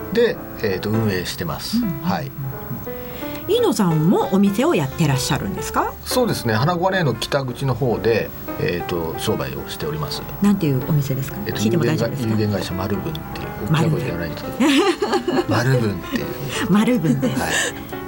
[0.64, 1.78] えーと、運営してます。
[1.78, 2.32] うん、はい
[3.48, 5.94] 飯野さんもお店をやってらっしゃるんですか？
[6.06, 6.54] そうですね。
[6.54, 8.30] 花子ねの北口の方で、
[8.60, 10.22] えー、と商売をしております。
[10.42, 12.30] なんていうお店ですか、えー、聞いても大丈夫ですか？
[12.30, 14.58] 有限会社丸文っていう大きな声ではないんですけど。
[15.50, 16.26] 丸文っていう。
[16.70, 17.52] 丸文です、はい、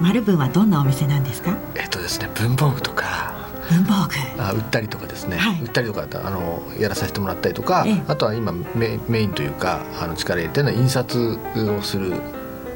[0.02, 1.56] 丸文はどんなお店なんですか？
[1.76, 3.34] えっ、とですね文房具とか。
[3.70, 4.42] 文房具。
[4.42, 11.40] あ売ったりとかですね、はい、売ったりとかあのやらさせてもらったりとか、あとは今メメインというかあの力入れてるのは印刷
[11.80, 12.14] をする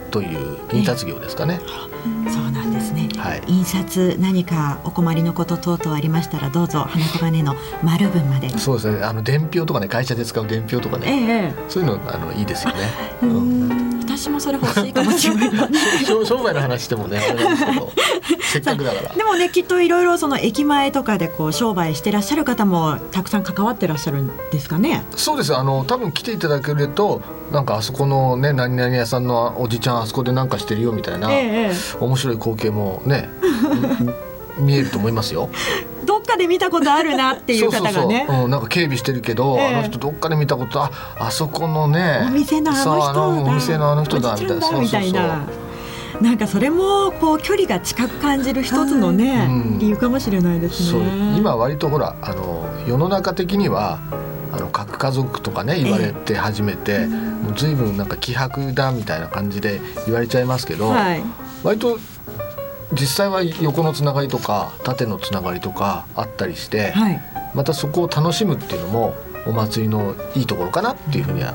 [0.10, 1.62] という印刷業ですかね。
[2.32, 8.50] そうなんですね、はい、印刷何かお困りのこと等々ありましたらどうぞ花小金の丸文まで。
[8.58, 9.04] そうですね。
[9.04, 12.80] あの伝票とかね会社で使う伝票とかね、ええ、そういうのあのいいですよね。
[13.24, 15.70] うん私もそれ欲しいかもしれない。
[16.26, 17.92] 商売の話してもねですけど
[18.42, 19.16] せっかくだから。
[19.16, 25.04] でもねきっといろいろその駅前とかでこう商売してらっしゃる方もたくさん関わってらっしゃるんですかね。
[25.16, 25.56] そうです。
[25.56, 33.30] あの多分来ていただけるとなんかあそこのね何々屋さんのおじちゃんあそこで何かしてるよみたいな、ええ、面白い光景もね
[34.58, 35.50] 見えると思いますよ。
[36.10, 38.26] どっかで見たことあるなっていう方がね。
[38.28, 43.28] うん、なんか警備してるけど、えー、あの人どっかで見たことああそこのねお店のあの人だ。
[43.28, 44.80] お店のあの人だみたいな。
[44.80, 45.46] みたいな。
[46.20, 51.38] なんかそれもこう距離が近く感じる一つのね、うん、理由かもしれないですね。
[51.38, 54.00] 今割とほらあの世の中的には
[54.52, 61.24] あの核家族とかね言われて初めて、えー、もう随分なんか希薄だみたいな感じで言われちゃいますけど、はい、
[61.64, 62.00] 割と
[62.94, 67.22] 実際は横のつながりとか縦のつながりとかあったりして、はい、
[67.54, 71.54] またそこを楽しむっていうのもお祭りのいいところかなっていうふうには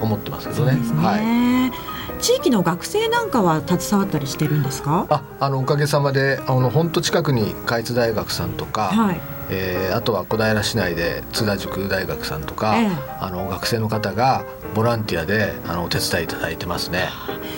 [0.00, 0.74] 思ってますけどね。
[0.74, 0.80] ね。
[0.96, 1.70] は
[2.18, 5.06] い、地域の学生なんかは携わったりしてるんですか？
[5.08, 9.20] ああのおかげさまであの本当近くに海津大学さんとか、はい、
[9.50, 12.88] えー、あとは小平市内で津田塾大学さんとか、え
[13.20, 17.08] あの学生の方がボランティアであのお手伝いいただいてますね。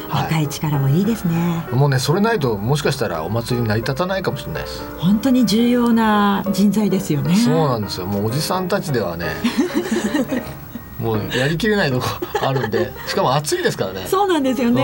[0.09, 4.83] 若い力もいいですね、もうねそれないともしかしたらお祭りに成り立たないかもしれないです。
[4.99, 7.35] 本当に重要な人材ですよね。
[7.35, 8.07] そうなんですよ。
[8.07, 9.27] もうおじさんたちではね
[10.99, 12.07] もうやりきれないとこ
[12.42, 12.92] あるんで。
[13.07, 14.07] しかも暑いですからね。
[14.07, 14.83] そうなんですよね、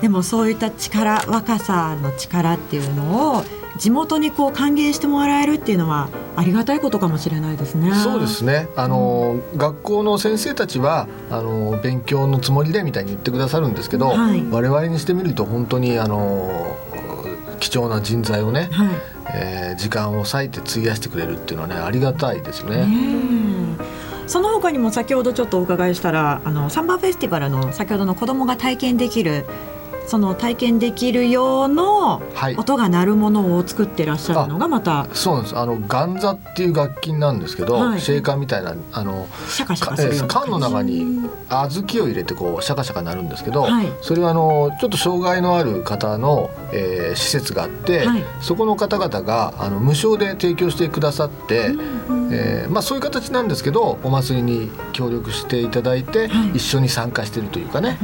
[0.00, 3.44] でもそういった力若さの力っていうのを
[3.78, 7.94] 地元にこう歓迎してもらえるっていうのはありがたいことかもしれないですね。
[7.94, 8.68] そうですね。
[8.76, 16.76] あの、うん、学校の先生たちはあの勉強のつもりでみたいに言ってくださるんですけど、はい、我々にしてみると本当にあの
[17.60, 18.88] 貴重な人材をね、はい、
[19.34, 22.86] えー、時間を割いて費やしてくれるっていうのはねありがたいですね。
[24.26, 29.46] その他にも先ほどちょっとお伺いしたらあのサンバーフェスティバルの先ほどの子どもが体験できる
[30.08, 32.22] その体験できる用の
[32.56, 35.56] 音が鳴るものを作ってらっしゃるのがまた、はい、そうなんです。
[35.58, 48.06] あのガンザっていう楽器なんですけど、はい、シェーカーみたいなあのシャカシャカする缶の中に小豆を入れてこうシャカシャカ鳴るんですけど、はい、それはあのちょっと障害のある方の、えー、施設があって、
[48.40, 57.98] そこの方々があの無償で提供してくださって、うんえー、まあ、そういう形なんですけどお祭りに協力していただいて、一緒に参加してるというかね、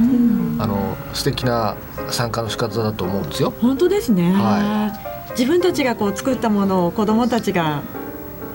[0.59, 1.75] あの素敵な
[2.09, 3.53] 参加の仕方だと思うんですよ。
[3.61, 4.93] 本当ですね、は
[5.29, 7.83] い、自分たちがこう作ったものを子どもたちが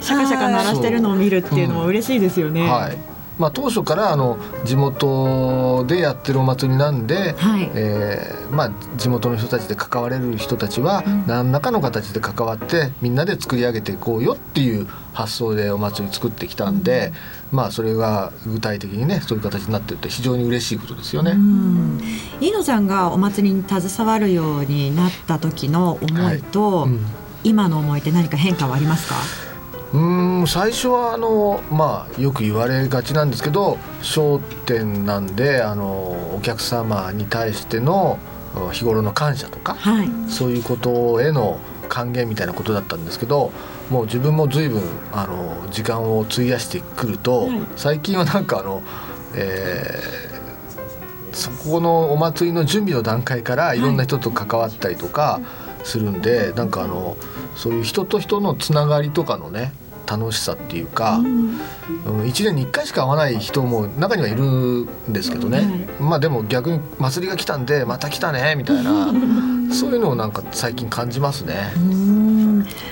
[0.01, 2.69] シャカシャカ鳴らしてるのを見るっていうのも嬉しいですよね。
[2.69, 3.10] はい
[3.41, 17.13] まあ、当初からあの地元でやってるお祭りなんで、はい、えー、まあ、地元の人たちで関われる人たちは何らかの形で関わってみんなで作り上げていこうよっていう発想でお祭り作ってきたんで、
[17.51, 21.33] うん、まあそれが具体的にねそういう形になってるって非常に嬉しいことですよね。
[22.41, 26.91] 飯野さんがお祭りに携わるようになった時の思いと、はい。
[26.91, 27.01] うん、
[27.43, 29.50] 今の思いって何か変化はありますか？
[29.93, 38.19] うん最初はあの、まあ、よく言われがちなんですけど商店なんであのお客様に対しての
[38.73, 43.53] 日頃の感謝とか、はい、そういうことへの還元みたいなことだったんですけど
[43.91, 48.83] もう自分も随分あの時間を費やしてくると、はい、最近はなんかあの、
[49.35, 53.81] えー、そこのお祭りの準備の段階からい。
[53.81, 55.41] ろんな人と関わったりとか
[55.83, 57.17] するんで、はい、なんかあの
[57.61, 59.73] そういう人と人のつながりとかのね
[60.07, 61.61] 楽しさっていうか、うん、
[62.23, 69.13] 1年に1回しか会わない人も中にはいるんですけどね、うん、まあでも逆に祭りが来たんでまた来たねみたいな。
[69.73, 71.73] そういうのをなんか最近感じますね。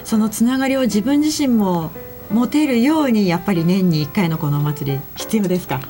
[0.05, 1.91] そのつながりを自分自身も
[2.31, 5.81] 持てるようにやっぱり年に1回のこのお祭り必要ですか？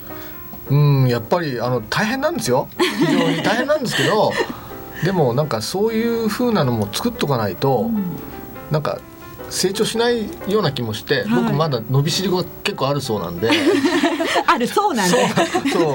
[0.70, 2.68] うんやっぱりあの大変なんですよ。
[2.78, 4.32] 非常に大変なんですけど。
[5.04, 8.04] でもなんかそういうふうなのも作っとかないと、うん、
[8.70, 9.00] なんか
[9.50, 13.50] 成長しないような気もして、はい、僕まだ伸びしろが結構あるそうなんで。
[14.46, 15.16] あるそうなんで
[15.72, 15.94] そう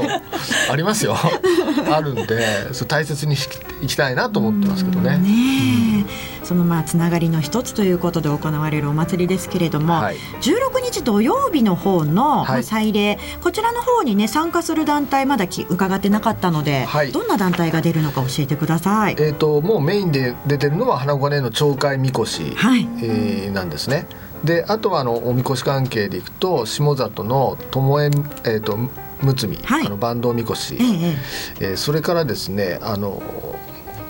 [0.70, 1.16] ありますよ。
[1.92, 5.18] あるんでそう大切にしていきたいなと思ってますけどね。
[5.18, 6.06] ね
[6.44, 19.16] そのまあつながりの一つということで行われるお祭りですけれども、はい、16日土曜日の方の祭礼、はい、こちらの方にね参加する団体まだき伺ってなかったので、はい、どんな団体が出るのか教えてください。
[19.20, 22.88] えっ、ー、ともうメインで出てるのは花子金の町会みこし、はい。
[23.02, 24.08] えー、なんですね。
[24.44, 28.78] であとはあのおみこし関係でいくと下里の巴えっ、ー、と
[29.22, 33.24] むつみ、はい、あの坂東みこし、えええー、それからですねあの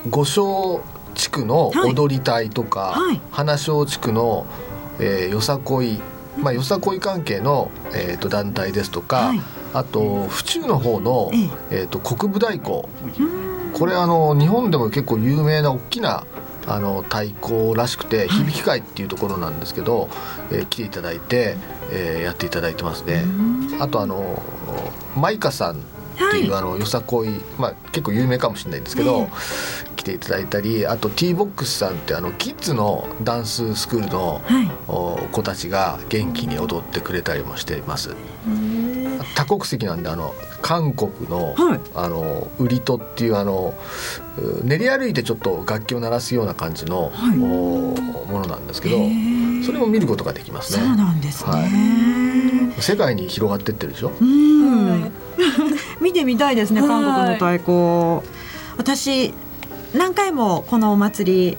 [0.09, 0.81] 五所
[1.13, 4.47] 地区の踊り隊とか、はい、花小地区の、
[4.99, 5.99] えー、よさこい
[6.37, 9.41] まあよさこい関係の、えーと、団体ですとか、はい、
[9.73, 11.31] あと府中の方の、
[11.71, 12.83] えーと、と国部太鼓
[13.73, 16.25] これあの日本でも結構有名な大きな
[16.65, 20.09] あの太鼓らしくて響き会っていうところなんですけど、
[20.51, 21.57] えー、来ていただいて、
[21.91, 23.25] えー、やっていただいてますね。
[23.79, 24.41] あとあの
[25.17, 25.81] マイカさん
[26.13, 29.27] っていう、はい、あのよさこい、まあ、結構有名かもしれないんですけど、
[29.95, 34.69] 来ていただいたりあと T ボックスさんってあのキッズのダンススクールの、はい、
[35.31, 38.15] 子たちが元気に踊ってくれたりもしています。
[39.35, 43.73] 多国籍なんであの韓国の,、はい、あのウリトっていうあの
[44.63, 47.95] 練り歩いてちょっと楽器を鳴らすような感じの、はい、も
[48.29, 48.97] のなんですけど
[49.65, 50.83] それも見ることができますね。
[50.85, 54.11] そうなんですね、はい、世界に広がってってるでしょ？
[54.19, 55.11] うん、
[56.01, 58.27] 見てみたいですね韓国の太鼓。
[58.77, 59.33] 私
[59.93, 61.57] 何回もこのお祭り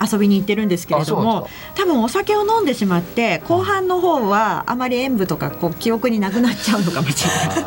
[0.00, 7.62] 遊びに行ってるんですけれども多分お酒を飲んでしまって後半の方はあまり塩分とかこう記憶になくなっちゃうのかもしれない。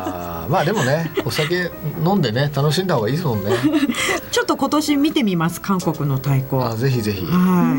[0.48, 1.70] まあでもねお酒
[2.04, 3.50] 飲んでね楽しんだ方がいいですもんね。
[4.30, 6.62] ちょっと今年見てみます韓国の太鼓。
[6.62, 7.24] あぜひぜひ。
[7.26, 7.74] は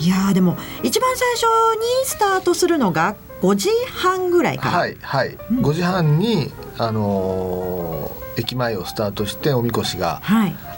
[0.00, 0.04] い。
[0.04, 10.20] いやでも一番最初にスタートするのが5時半ぐらいかはいはい、うん、5時半にあのー駅前をスタートしておみこしが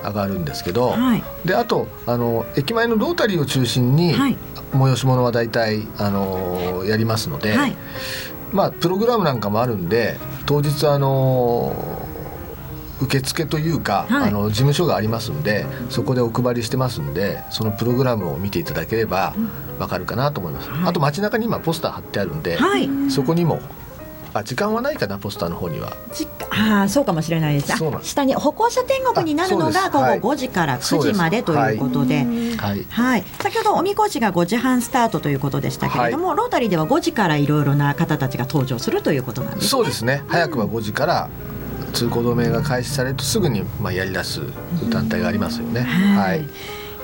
[0.02, 4.36] 上がるんですけど、はい、であとあの駅前のロータリーを中心に、はい、
[4.72, 7.76] 催し物は大体あのやりますので、はい、
[8.52, 10.16] まあプログラムなんかもあるんで
[10.46, 12.07] 当日あの
[13.00, 19.34] 受付というか、はい、あの事務所がありますんでそこでお配りしてますんでそのプログラムを見ていただければ
[19.78, 23.60] わかるかなと思います、はい、あと街中に今ポスター貼ってあるんで、はい、そこにも
[24.34, 25.92] あ時間はないかなポスターの方には。
[26.50, 27.72] ああそうかもしれないです。
[28.02, 32.24] 下に歩行者天国になるのが午後5時から9時までということで。
[32.56, 39.68] はい、はい、先ほどおみこしが5時半スタートということでしたけれども、はい、ロータリーでは5時からいろいろな方たちが登場するということなんですね。
[39.68, 40.22] そうですね。
[40.28, 41.30] 早くは5時から
[41.92, 44.40] 通行止めが開始されるとすぐにまあやり出す
[44.90, 46.44] 団体がありますよね、はい、い。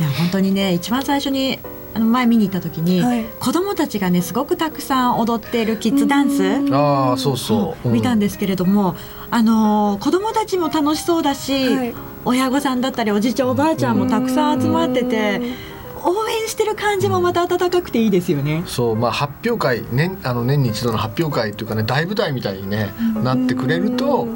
[0.02, 1.58] や本当にね一番最初に
[1.94, 6.42] あの前見に行った時に、はい、子供たちがねすごくたくさん踊っているキッズダンス
[6.72, 8.96] あそうそう、見たんですけれども、
[9.30, 11.94] あの子供たちも楽しそうだし、はい、
[12.24, 15.74] 親御さんだったりおじいちゃんおばあちゃんもたくさん集まってて。
[16.06, 18.62] 応援してる感じもまた温かくていいですよね。
[18.66, 22.92] そうまあ発表会年あの年に一度の発表会というかね大舞台みたいにね
[23.22, 24.28] なってくれると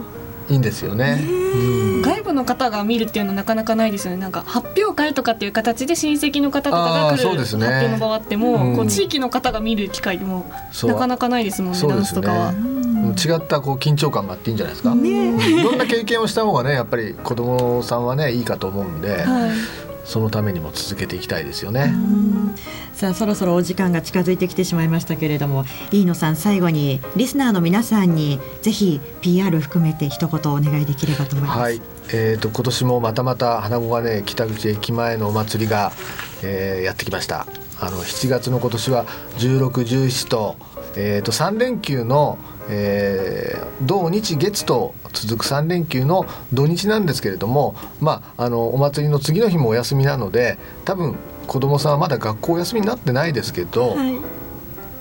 [0.48, 1.24] いいんですよね。
[2.02, 4.20] 外部の方が見るっていうのはなかなかないですよね。
[4.20, 10.50] なんか発表会とかっていう形で親戚の方とかが来る発表の場あっても、こう地域の方が見る機会も
[10.84, 11.80] なかなかないですもんね。
[11.80, 12.54] ダンスとかは。
[13.08, 14.94] 違ったこう緊張感があっていいんじゃないですか。
[14.94, 15.08] ね、
[15.48, 19.50] いろんな経験をした方がねやっぱり子供さんはねいいかと思うんで、はい、
[20.08, 21.92] そのためにも続けていきたいですよね。
[22.94, 31.60] さあそろそろお時間が近づいてきてしまいましたけれども飯野さん最後にリスナーの皆さんにぜひ PR 含めて一言お願いできればと思います。
[31.60, 35.92] はい、えーと、今年もまたまた花子金北口駅前のお祭りが、
[36.42, 37.46] えー、やってきました。
[37.78, 39.04] あの7月の今年は
[39.36, 40.56] 16、17と,、
[40.96, 42.38] えーと、と3連休の
[42.68, 54.18] えー、土日月と続く3連休の土日なんですけれども、まあ、あのお祭りの次の日もお休みなので多分子どもさんはまだ学校お休みになってないですけど、はい、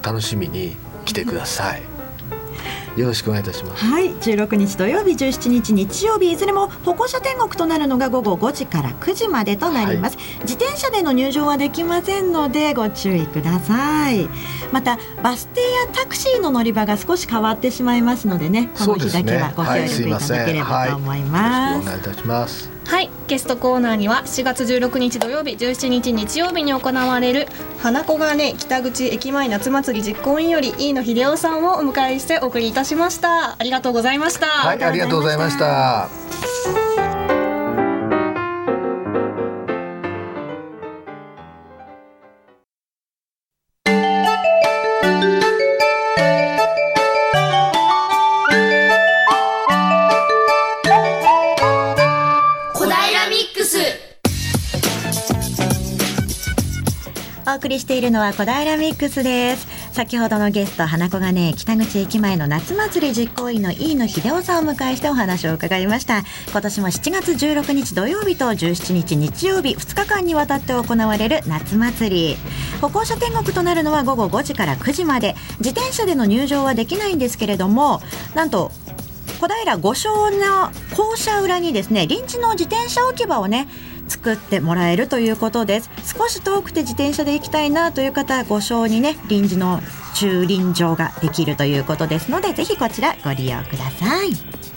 [0.01, 1.96] 楽しみに来てください。
[2.97, 3.85] よろしくお願いいたします。
[3.85, 10.17] はい、16日土曜日、17日日曜日いずれも歩行者天国となるのが午後5時から9時までとなります。
[10.17, 14.27] はい、自転車での入場はできませんのでご注意ください。
[14.71, 21.87] またバス停やタクシーの乗り場が少し変わってしまいますのでね、この日だけはご協力いただければと思います。
[21.87, 22.76] はい、お願いいたします。
[22.87, 27.47] はいゲストコーナーには4月16日土曜日17日日曜日に行われる
[27.79, 33.59] 花子がね北口駅前夏祭り実行委員より飯野秀夫さんをお迎えしてお送りいたしました。
[33.59, 34.47] ありがとうございました。
[34.47, 36.09] はいありがとうございました。
[57.97, 59.67] いるのは小平ミックスです。
[59.91, 66.23] 先ほどのゲスト花子がね北口駅前の夏祭り実行委員の飯野秀夫さんを迎えしてお話を伺いました。
[66.51, 72.37] 今年も7月16日土曜日と17日日曜日2日間にわたって行われる夏祭り。
[72.81, 75.35] 歩行者天国となるのは午後5時から9時まで。
[75.59, 78.01] 自転車での入場はできないんですけれども
[78.35, 78.71] なんと
[79.39, 83.67] 小平五所の校舎裏にですね臨時の自転車置き場をね
[84.07, 85.89] 作ってもらえるということです。
[86.17, 89.81] 少し遠くて自転車で行きたいなという方はご賞にね臨時の
[90.15, 94.76] 駐輪場ができるということですのでぜひこちらご利用ください。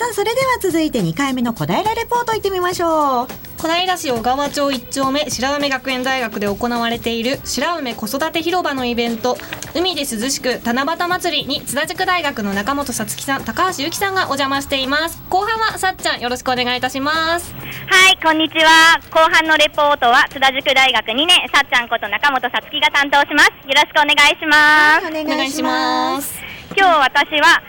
[0.00, 3.26] さあそれでは続いて2回目の小平レポート行ってみましょう。
[3.58, 9.36] 小平市小川町一丁目白梅学園大学で行われている白梅子育て広場のイベント
[9.74, 15.22] 海で涼しく七夕祭りに津田塾大学の中本さつきさん高橋由紀さんがお邪魔しています。
[15.28, 17.52] 後半はさっちゃんよろしくお願いいたします。
[17.52, 18.98] はいこんにちは。
[19.10, 23.50] 後半のレポートは津田塾大学2年さっちゃんこと中本さつきが担当します。
[23.68, 26.40] よろしくお願いします、はい、お願いします。
[26.74, 27.60] 今日私は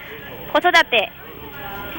[0.53, 1.11] 子育て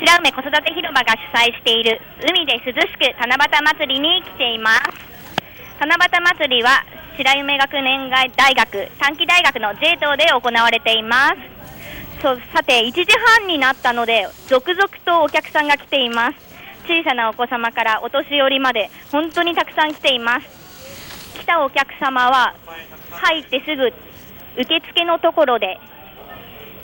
[0.02, 4.82] 白梅子育て広場が主催している海で涼しく七夕祭りに来ています。
[5.78, 6.84] 七夕祭りは
[7.16, 11.36] 白梅学年大学短期大学の J 棟で行われています。
[12.20, 13.06] そうさて1時
[13.38, 16.36] 半になったので続々とお客さんが来ています。
[16.84, 21.38] 小さなお子様からお年寄りまで本当にたくさん来ています。
[21.38, 22.54] 来たお客様は
[23.12, 23.92] 入ってすぐ
[24.60, 25.78] 受付のところで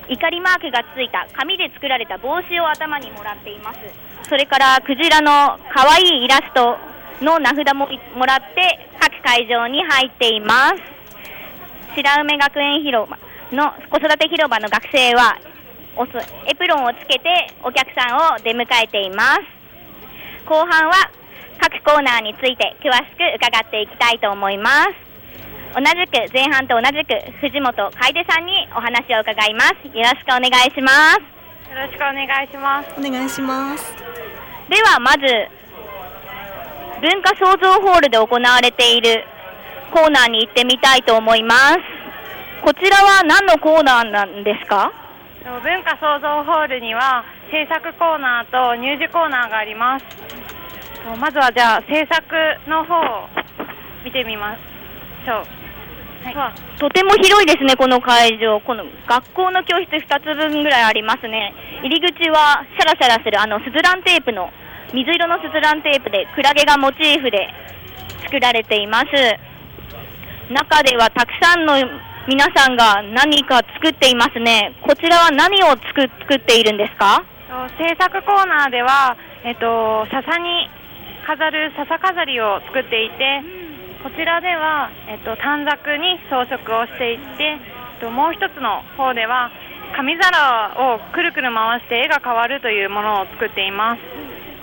[0.08, 1.26] 怒りマークがついた。
[1.32, 3.80] 紙で作られた帽子を頭にもらっています。
[4.28, 6.78] それからクジラの可愛いイラスト
[7.24, 10.76] の名札ももらって各会場に入っています。
[11.94, 13.18] 白梅学園広場
[13.52, 15.38] の子育て広場の学生は
[16.46, 19.40] エプロンをつけてお客さんを出迎えています。
[20.46, 21.10] 後半は
[21.60, 25.07] 各コーナーについて詳しく伺っていきたいと思います。
[25.74, 29.86] 同じく前半と同じく藤本楓さんにお話を伺います。
[29.86, 31.20] よろしくお願いします。
[31.70, 32.88] よろしくお願いします。
[32.98, 33.94] お願いします。
[34.68, 35.18] ではまず
[37.00, 39.24] 文化創造ホールで行われている
[39.92, 41.78] コーナーに行ってみたいと思います。
[42.62, 44.92] こちらは何のコーナーなんですか？
[45.44, 50.04] 文化創造ホールには制作コーナーと入示コーナーがあります。
[51.20, 52.26] まずはじゃあ制作
[52.68, 53.28] の方を
[54.04, 54.56] 見てみま
[55.24, 55.44] しょう
[56.24, 64.50] はい、とても広いですね、この会場、この学校の教室2つ分ぐらいありますね、入り口はシャラシャラするあのスズランテープの
[64.92, 67.48] 水色のスズランテープでクラゲがモチーフで
[68.24, 69.06] 作られています。
[70.50, 71.74] 中ではたくさんの
[72.26, 74.74] 皆さんが何か作っていますね。
[74.82, 77.24] こちらは何を作作っているんですか？
[77.78, 80.68] 制作コーナーでは、えっと、笹に
[81.26, 83.42] 飾る笹飾りを作っていて、
[84.02, 89.50] こちらでは、えっと、短冊に装飾をしていって、えっと、もう一つの方では
[89.96, 94.00] 紙皿をくるくる回して絵が変わるというものを作っています。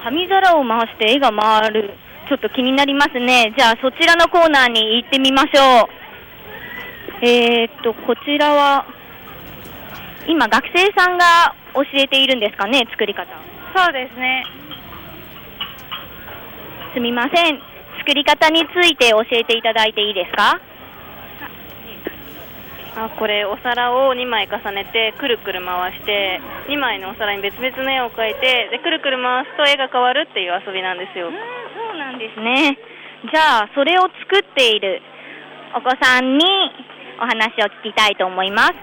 [0.03, 1.93] 紙皿を回して絵が回る。
[2.29, 3.53] ちょっと気になりますね。
[3.57, 7.25] じゃあそちらのコーナーに行ってみましょう。
[7.25, 8.85] えー、っとこちらは
[10.27, 13.27] 今学生さんが教えているんですかね作り方。
[13.75, 14.45] そうですね。
[16.93, 17.74] すみません
[18.05, 20.61] 作り方について教えていただいていいですか？
[22.95, 26.39] あこれお皿を2枚重ねてくるくる回して
[26.69, 31.31] 2枚のお皿に別々の絵を描いてでくるくる回すと絵が変わるっていう遊びなんですよ。
[31.31, 32.77] そうなんですね。
[33.33, 35.01] じゃあそれを作っている
[35.75, 36.45] お子さんに
[37.17, 38.73] お話を聞きたいと思います。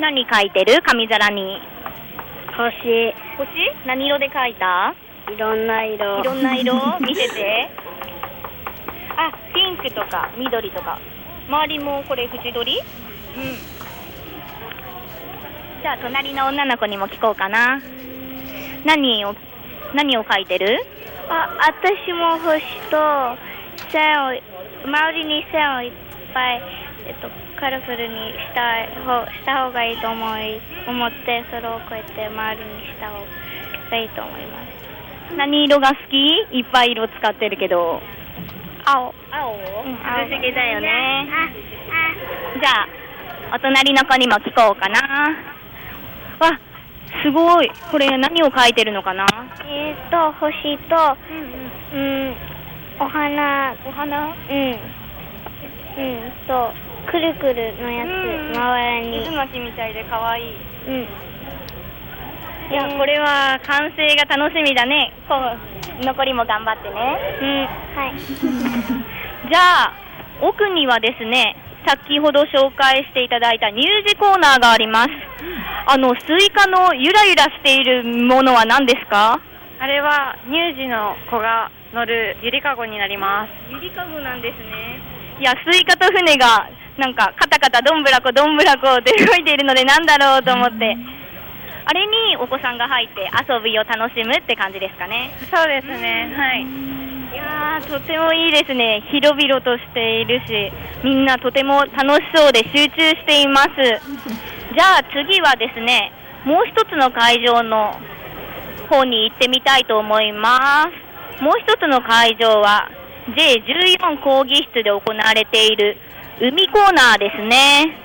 [0.00, 0.80] 何描いてる？
[0.86, 1.60] 紙皿に。
[2.56, 3.12] 星。
[3.36, 3.50] 星？
[3.86, 4.94] 何色で描いた？
[5.30, 6.20] いろんな色。
[6.20, 7.70] いろんな色 見せて。
[9.16, 10.98] あピンクとか緑とか。
[11.48, 13.52] 周りもこれ縁取りうん。
[15.82, 17.80] じゃあ隣の女の子にも聞こうかな。
[18.84, 19.34] 何を
[19.94, 20.84] 何を書いてる？
[21.28, 23.36] あ私も星と
[23.90, 24.32] 線を
[24.84, 25.92] 周りに線をいっ
[26.34, 26.62] ぱい、
[27.06, 33.14] えっと、カラフルにした方した方がいいと思い思ってそれをこうやって周りにした方
[33.90, 34.71] がいいと思います
[35.36, 36.56] 何色が好き？
[36.56, 38.00] いっぱい色使ってるけど。
[38.84, 39.14] 青。
[39.30, 39.60] 青、うん、
[40.04, 40.28] 青。
[40.28, 41.28] 涼しげだよね。
[42.60, 42.70] じゃ
[43.50, 45.00] あお隣の子にも聞こうかな。
[46.40, 46.58] わ
[47.22, 47.70] すごい。
[47.90, 49.26] これ何を描いてるのかな？
[49.66, 51.16] えっ、ー、と星と、
[51.92, 52.36] うん、うん、
[53.00, 53.74] お花。
[53.86, 54.26] お花？
[54.26, 54.34] うん。
[55.94, 56.72] うんと
[57.10, 59.26] くるくるのやつ、周りに。
[59.26, 60.56] 渦巻きみたいで可愛い。
[60.88, 61.06] うん
[62.70, 65.12] いや、これは完成が楽しみだね。
[65.28, 66.94] こう残りも頑張ってね。
[67.40, 68.18] うん、はい。
[69.50, 69.92] じゃあ
[70.40, 71.56] 奥にはですね、
[71.86, 75.10] 先ほど紹介していただいた乳児コーナーがあります。
[75.86, 79.40] あのスイカのゆらゆらしているものは何ですか？
[79.80, 83.50] あれは乳児の子が乗るゆりかごになります。
[83.68, 85.00] ゆりかごなんですね。
[85.40, 90.96] いやスイカと船がなんかカタカタどんぶらこどんぶらこって動いているのでなんだろうと思って。
[91.84, 95.30] あれにお子さんが入って遊びを楽しむって感じですかね。
[95.50, 96.32] そうですね。
[96.36, 96.92] はい。
[97.32, 99.02] いやとてもいいですね。
[99.10, 100.72] 広々としているし、
[101.02, 103.70] みんなとても楽しそうで集中しています。
[104.74, 106.12] じゃあ次はですね、
[106.44, 107.98] もう一つの会場の
[108.88, 110.88] 方に行ってみたいと思いま
[111.38, 111.42] す。
[111.42, 112.88] もう一つの会場は
[113.30, 115.96] J14 講義室で行われている
[116.40, 117.96] 海コーナーですね。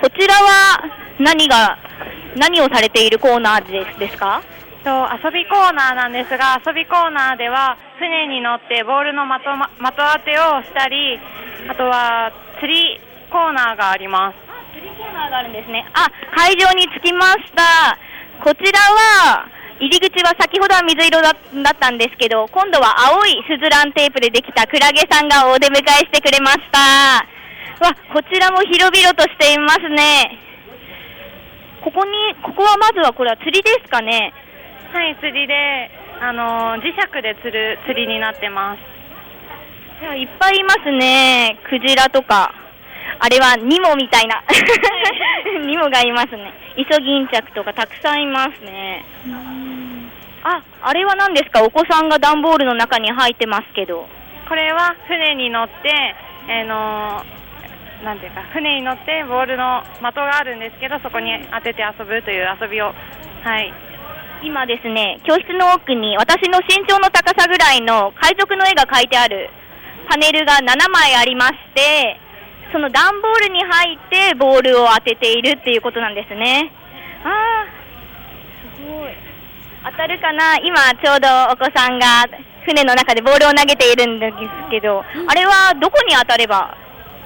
[0.00, 0.82] こちらは
[1.18, 1.76] 何が
[2.38, 4.42] 何をされているコーナーですですか？
[4.84, 11.18] と遊びコーナーなんですが遊びコーナーでは船に乗ってボールの的的当てをしたり
[11.68, 14.38] あとは釣りコーナーがあります。
[14.72, 15.84] 釣りコーナーがあるんですね。
[15.94, 17.98] あ会場に着きました。
[18.42, 19.48] こちらは
[19.80, 21.34] 入り口は先ほどは水色だっ
[21.78, 27.26] たんですけど今度は青いスズランテープでできたクラゲさんがお出迎えしてくれました。
[27.84, 30.38] わこちらも広々としていますね
[31.88, 32.12] ここに、
[32.44, 34.34] ここはまずはこれは釣りですかね？
[34.92, 40.04] はい、釣りで、あの磁石で釣る釣りになってます。
[40.04, 41.58] いや、いっぱいいますね。
[41.70, 42.52] クジラとか。
[43.20, 44.44] あれはニモみたいな。
[45.66, 46.52] ニモがいますね。
[46.76, 49.04] イソギンチャクとかたくさんいますね。
[50.44, 51.62] あ、あれは何ですか？
[51.64, 54.06] お子さんが段ボールの中に入ってますけど。
[54.46, 55.88] これは船に乗って、
[56.48, 57.24] えー、の
[58.04, 62.94] なんていうか船に乗ってボールの的があるんですけどそこに当てて遊ぶという遊びを。
[63.42, 63.72] はい。
[64.42, 69.50] 今ですね教室の奥に私の身長の高さぐらいの海賊の絵が描いてある
[70.08, 72.20] パネルが7枚ありまして
[72.70, 76.70] その段ボールに入ってボールを当てているっていうことなんですね。
[77.24, 77.66] ああ
[78.76, 79.12] すごい。
[79.90, 80.56] 当たるかな？
[80.58, 82.06] 今ちょうどお子さんが
[82.64, 84.36] 船の中でボールを投げているんです
[84.70, 86.76] けど、あれはどこに当たれば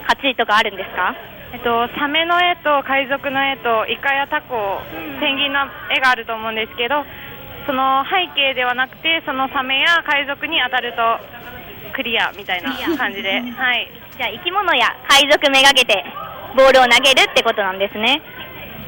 [0.03, 1.15] 勝ちとかあるんですか？
[1.53, 4.81] えっと、サメの絵と海賊の絵とイカやタコ、
[5.21, 7.05] ペンギンの絵があると思うんですけど
[7.67, 16.03] その背景ではなくてそのサメや海賊に当たるとクリアみたいな感じで、 はい、じゃあ生き物や海賊めがけて
[16.57, 18.23] ボールを投げるってことなんですね。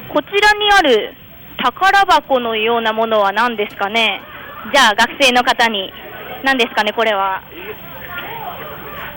[0.09, 1.13] こちらにある
[1.61, 4.21] 宝箱のようなものは何ですかね？
[4.73, 5.93] じゃあ学生の方に
[6.43, 7.43] 何ですかねこれは？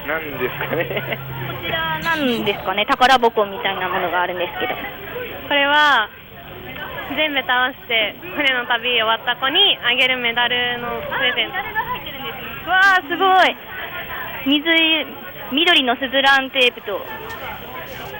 [0.08, 0.88] 何ですかね。
[0.88, 2.86] こちら何ですかね。
[2.86, 4.74] 宝箱みたいなものがあるんですけど。
[5.48, 6.08] これは
[7.14, 12.70] 全部倒して船の旅終わった子にあげるメダルのプレゼント。
[12.70, 13.56] わあすごい。
[14.46, 14.64] 水
[15.52, 17.04] 緑のスズランテープと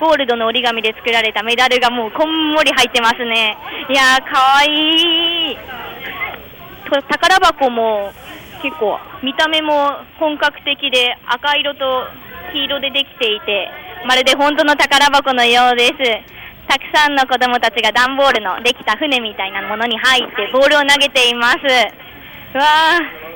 [0.01, 3.57] ゴールドの折り紙で作られたメダルがもうこんもり入ってますね。
[3.89, 5.59] いやーかわいい。
[6.91, 8.12] 宝箱も
[8.62, 9.72] 結構見た目も
[10.18, 11.80] 本格的で赤色と
[12.52, 13.68] 黄色でできていて
[14.06, 15.94] まるで本当の宝箱のようです
[16.68, 21.56] たくさんの子供たちが段ボールのできた船みたいなものに入ってボールを投げています
[22.56, 23.28] わあ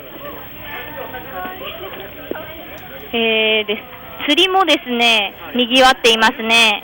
[3.14, 4.28] えー、です。
[4.30, 6.82] 釣りもですね、賑わっていますね。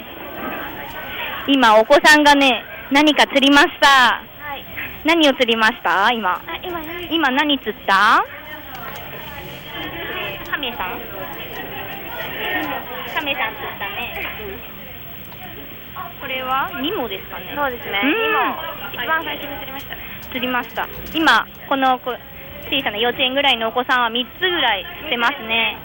[1.47, 4.28] 今、お子さんがね、何か釣りました。
[5.09, 6.13] はい、何を釣りました？
[6.13, 6.39] 今。
[6.63, 8.23] 今今何釣った？
[10.51, 11.01] カメさん
[13.15, 14.13] カメさん釣ったね。
[16.21, 17.55] これはニモですかね。
[17.57, 18.03] そうですね。
[18.05, 18.53] ニモ、
[18.93, 20.03] 一番最初に釣りましたね。
[20.29, 20.87] 釣りました。
[21.15, 22.15] 今、このこ
[22.69, 25.79] 小さな幼稚園ぐらいのお子さんは3つぐらいしてますね。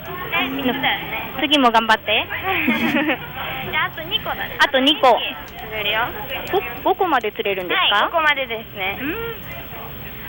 [1.42, 2.28] 次も頑張って。
[3.72, 4.58] じゃあ、あと2個だね。
[4.60, 5.20] あと2個。
[5.58, 6.08] 釣れるよ。
[6.84, 9.00] 5, 5個まで釣れるんですか、はい、5個までですね。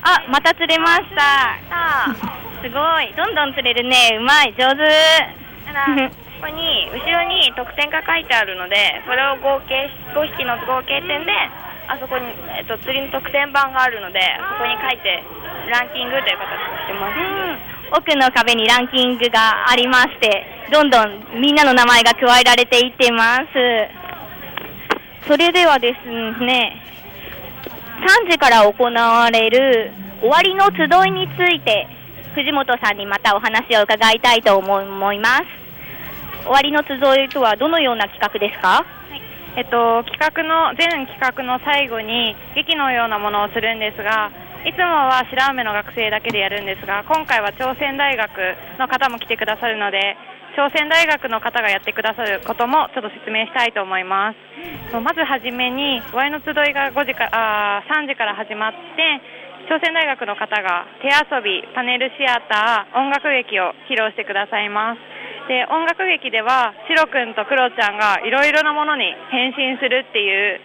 [0.02, 1.58] あ、また釣れました。
[2.62, 3.12] すごい。
[3.16, 4.16] どんどん釣れるね。
[4.16, 4.54] うまい。
[4.56, 5.44] 上手。
[6.44, 8.76] ここに後ろに得点が書いてあるので
[9.06, 11.32] それを合計5匹の合計点で
[11.86, 12.26] あそこに、
[12.56, 15.22] えっと、釣りの得点板があるのでそこに書いて
[15.70, 17.16] ランキングという形をしてます、
[17.92, 23.44] 奥の壁にランキングがありましてどんどんみんなの名前が加えられていってます。
[25.26, 26.08] それではです
[26.44, 26.82] ね
[28.26, 31.86] 3時から行われる終わりの集いについて
[32.34, 35.44] 藤本さんにまたお話を伺いたいと思います。
[36.44, 38.84] 終わりの集いとはどのような企画ですか、
[39.56, 44.34] えっと、企画の全企画の最後に劇のようなものをするんですが
[44.66, 48.30] いつもは白梅の学生だけでやるんですが今回は朝鮮大学
[48.80, 50.16] の方も来てくださるので
[50.58, 54.38] 朝鮮大学の方がやってくださることもちょっと説明したいと思います。
[54.94, 59.20] まずはじめにワイの集いが5時かあ3時から始まって
[59.66, 65.23] 朝鮮大学の方が手遊びパネルシアター音楽劇を披露してくださいます。
[65.48, 70.60] で音楽劇ではシロくんとクロちゃんがいろいろなものに変身するっていう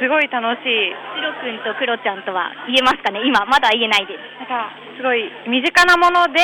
[0.00, 0.92] すごい楽しい。
[0.92, 3.20] シロくんとクロちゃんとは言えますかね？
[3.24, 4.20] 今まだ言えないです。
[4.40, 6.40] なんかすごい身近なもので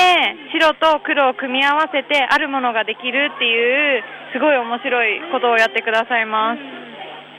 [0.53, 4.03] 白と黒を組み合わせてあるものができるっていう
[4.33, 6.61] すごい面白いことをやってくださいます。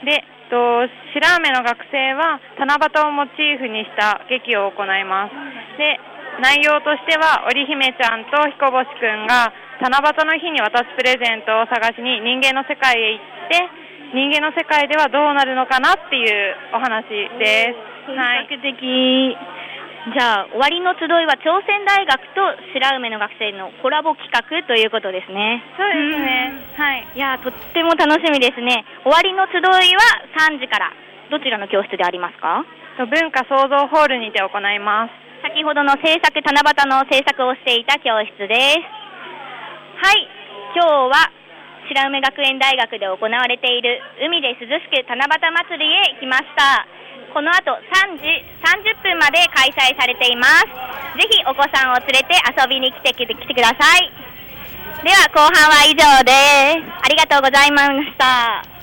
[0.07, 5.35] でと白雨の学生は七夕をモチーフにした劇を行います。
[5.77, 5.99] で
[6.39, 13.63] 内容としては織姫ちゃんと彦星くんが七夕の日に渡すプレゼントを探しに人間の世界へ行って
[14.11, 17.07] 人間の世界ではどうなるのかなっていうお話
[17.39, 18.11] です。
[18.11, 18.47] はい。
[20.09, 22.41] じゃあ終わりの集いは朝鮮大学と
[22.73, 25.63] 白梅の学生のコラボ企画ということですね。
[25.77, 27.07] そうですね、はい。
[27.15, 28.83] いやとっても楽しみですね。
[29.03, 29.71] 終わりの集いは
[30.49, 30.91] 3時から
[31.29, 32.65] どちらの教室でありますか？
[32.97, 35.11] 文化創造ホールにて行います。
[35.43, 38.98] 先ほどの制作七夕の制作をしていた教室です
[39.99, 40.27] はい。
[40.75, 41.27] 今日は
[41.91, 46.87] 白梅学園大学で行われている海で涼しく七夕祭りへ来ました。
[47.33, 48.23] この後3時
[48.63, 51.19] 30分まで開催されています。
[51.19, 54.09] ぜひお子さんを連れて遊びに来て来てください。
[55.03, 56.31] では後半は以上で
[56.79, 57.03] す。
[57.03, 58.78] ありがとうございました。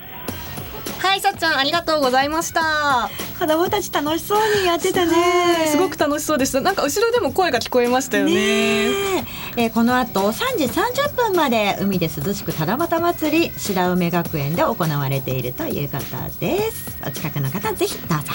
[1.07, 3.09] はいさっちゃんありがとうございました。
[3.39, 5.13] 子供たち楽しそうにやってたね。
[5.69, 6.61] すごく楽しそうでした。
[6.61, 8.35] なんか後ろでも声が聞こえましたよね。
[8.35, 9.25] ね
[9.57, 9.67] え。
[9.67, 16.99] ー、この後3時30分まで海で涼しく七夕祭り白梅学園で行われているということです。
[17.07, 18.33] お近くの方ぜひどうぞ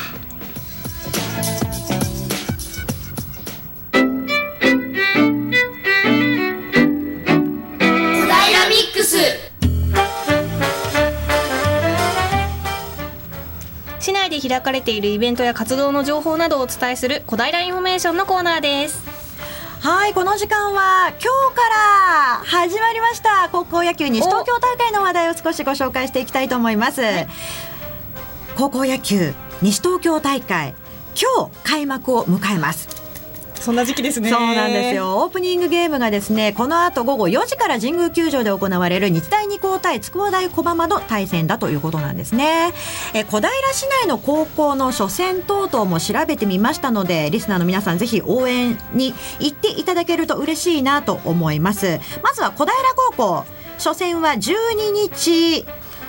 [14.62, 19.02] 開開かれているイベントや活動の情報などをお伝えする小平インフォメーションのコーナーです。
[19.80, 23.50] はいこの時間は今日から始まりました。
[23.52, 27.28] 高校野球西東京大会の話題を少しご紹介していきたいと思います、はい、
[28.56, 29.34] 高校野球
[29.64, 30.76] 西東京大会
[31.20, 33.01] 今日開幕を迎えます
[33.62, 34.30] そんな時期ですね。
[34.30, 35.20] そうなんですよ。
[35.20, 42.74] オープニングゲームがですねこの後午後4時から神宮球場で行われる日大二高対筑波大駒場の対戦だということなんですね。
[43.14, 52.00] え小平市内の高校の初戦等々も調べてみましたのでリスナーの皆さんぜひ応援に行っていただけると嬉しいなと思います。
[52.24, 53.46] まずは小平高校。
[53.84, 55.66] 初戦は12日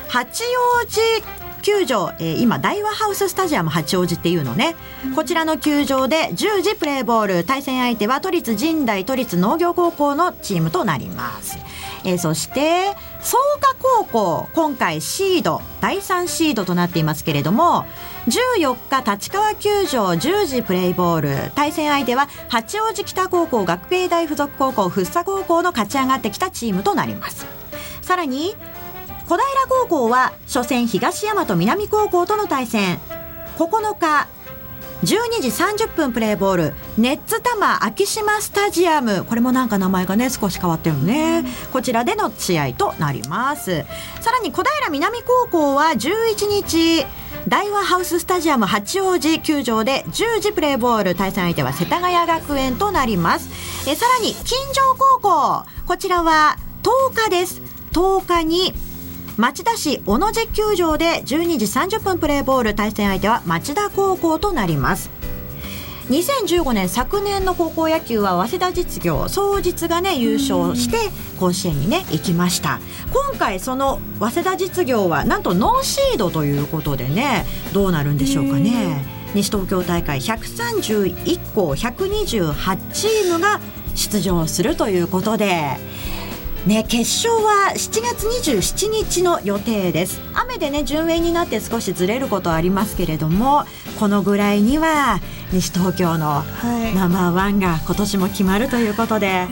[0.09, 0.43] 八
[0.77, 4.75] 王子球場、えー、今大和ハウススタジアム八王子っていうのね、
[5.15, 7.45] こちらの球場で10時プレーボール。
[7.45, 11.57] 対戦相手は都立神代都立農業高校のチームとなります、
[12.05, 17.87] えー、そして創価高校今回シード第3シードとなっていますけれども
[18.27, 21.53] 14日立川球場10時プレイボール。
[21.55, 27.47] 対戦相手は八王子北高校学芸大附属高校福生高校の勝ち上がってきたチームとなります。
[28.01, 28.57] さらに
[29.29, 32.99] 小平高校は初戦東山と南高校との対戦。
[33.59, 34.29] 9日
[35.03, 39.25] 12時30分プレーボールネッツタマ昭島スタジアム。
[39.25, 41.45] これもなんか名前がね少し変わってるね。
[41.73, 43.85] こちらでの試合となります。
[44.21, 47.05] さらに小平南高校は11日
[47.49, 53.49] 大和ハウススタジアム八王子球場で10時プレーボール対戦相手は世田谷学園となります。
[53.89, 57.61] えさらに金城高校こちらは10日です。
[57.93, 58.73] 10日に
[59.39, 62.75] 町田市小野寺球場で12時30分プレーボール。
[62.75, 65.11] 対戦相手は町田高校となります。
[66.11, 70.97] 2015年昨年の高校野球は早稲田実業総実がね優勝して
[71.39, 72.79] 甲子園にね行きました。
[73.11, 79.03] 今回その早稲田実業はなんとノーシードということでねどうなるんでしょうかね。
[79.35, 83.61] 西東京大会131校128チームが
[83.95, 85.79] 出場するということで。
[86.67, 90.21] ね、決勝は7月27日の予定です。
[90.33, 93.65] 雨でね順延になって少しずれることはありますけれども
[93.99, 95.19] このぐらいには
[95.53, 96.45] 西東京の
[96.95, 99.49] ナンバーワンが今年も決まるということで、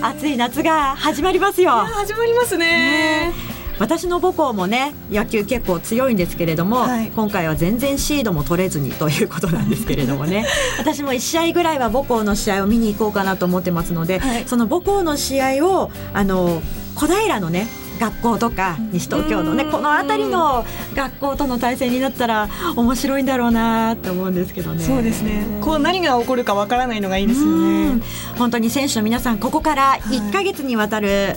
[0.00, 1.70] はい、暑い夏が始まりますよ。
[1.70, 3.30] 始まりますね。
[3.30, 3.51] ね
[3.82, 10.46] 私の母校もね野球結構強いんですけれども、はい、今回は全然シードも取れずにということなんですけれどもね
[10.78, 16.62] 私も1試合ぐらいは母校の試合を見に行こうかなと思ってますので、はい、その母校の試合をあの
[16.94, 17.66] 小平のね
[17.98, 20.64] 学校とか西東京のねこの辺りの
[20.94, 24.82] 学校との対戦になったら面白いんだろうなって思うんですけどね。
[24.84, 25.44] そうですね。
[25.60, 28.02] こう何が起こるかわからないのがいいですよね。
[28.38, 31.36] 本当に選手の皆さんここから1か月にわたる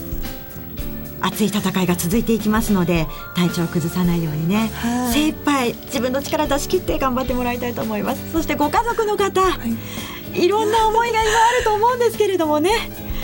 [1.26, 8.32] 熱い戦いが続いていきますので体調を崩さないようにね、はい、精一杯自分の力出し切って頑張ってもらいたいと思います。
[8.32, 9.57] そしてご家族の方、は
[10.34, 12.71] い、いろんな思いが今あると思うんですけれどもね。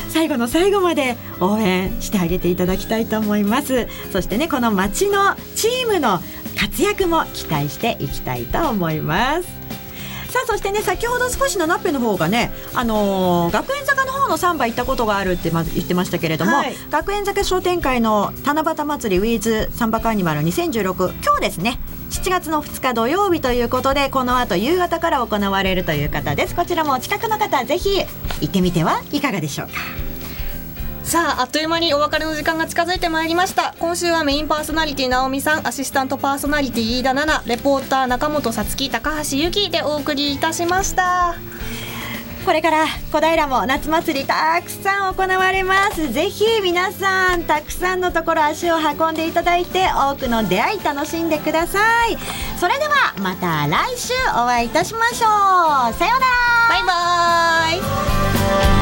[0.10, 3.88] 最後の最後まで応援してあげていただきたいと思います。
[4.12, 6.20] そしてねこの町のチームの
[6.60, 9.61] 活躍も期待していきたいと思います
[10.32, 21.80] さあそしてね先ほど少しのナッペの方がねあのー、学園坂の方のサンバ行ったことがあるってまず言ってましたけれども、はい、学園坂商店会の七夕祭りウィーズサンバカーニバル2016今日ですね
[22.12, 26.56] 7月の2日土曜日ということでこの後夕方から行われるという方です。
[26.56, 28.02] こちらもお近くの方ぜひ
[28.42, 30.11] 行ってみてはいかがでしょうか
[31.04, 33.76] さああっという間にお別れの時間が近づいてまいりました。
[33.80, 41.36] 今週はメインパーソナリティ直美さんアシスタントパーソナリティ飯田奈々レポーター中本さつき高橋由紀でお送りいたしました。
[42.46, 46.12] これから小平も夏祭りたくさん行われます。
[46.14, 52.18] ぜひ皆さんたくさんのところ足を運んでいただいて多くの出会い楽しんでください。
[52.58, 55.28] それではまた来週お会いいたしましょ
[55.92, 55.94] う。
[55.94, 56.42] さようなら。
[56.70, 56.84] バイ
[57.82, 58.81] バイ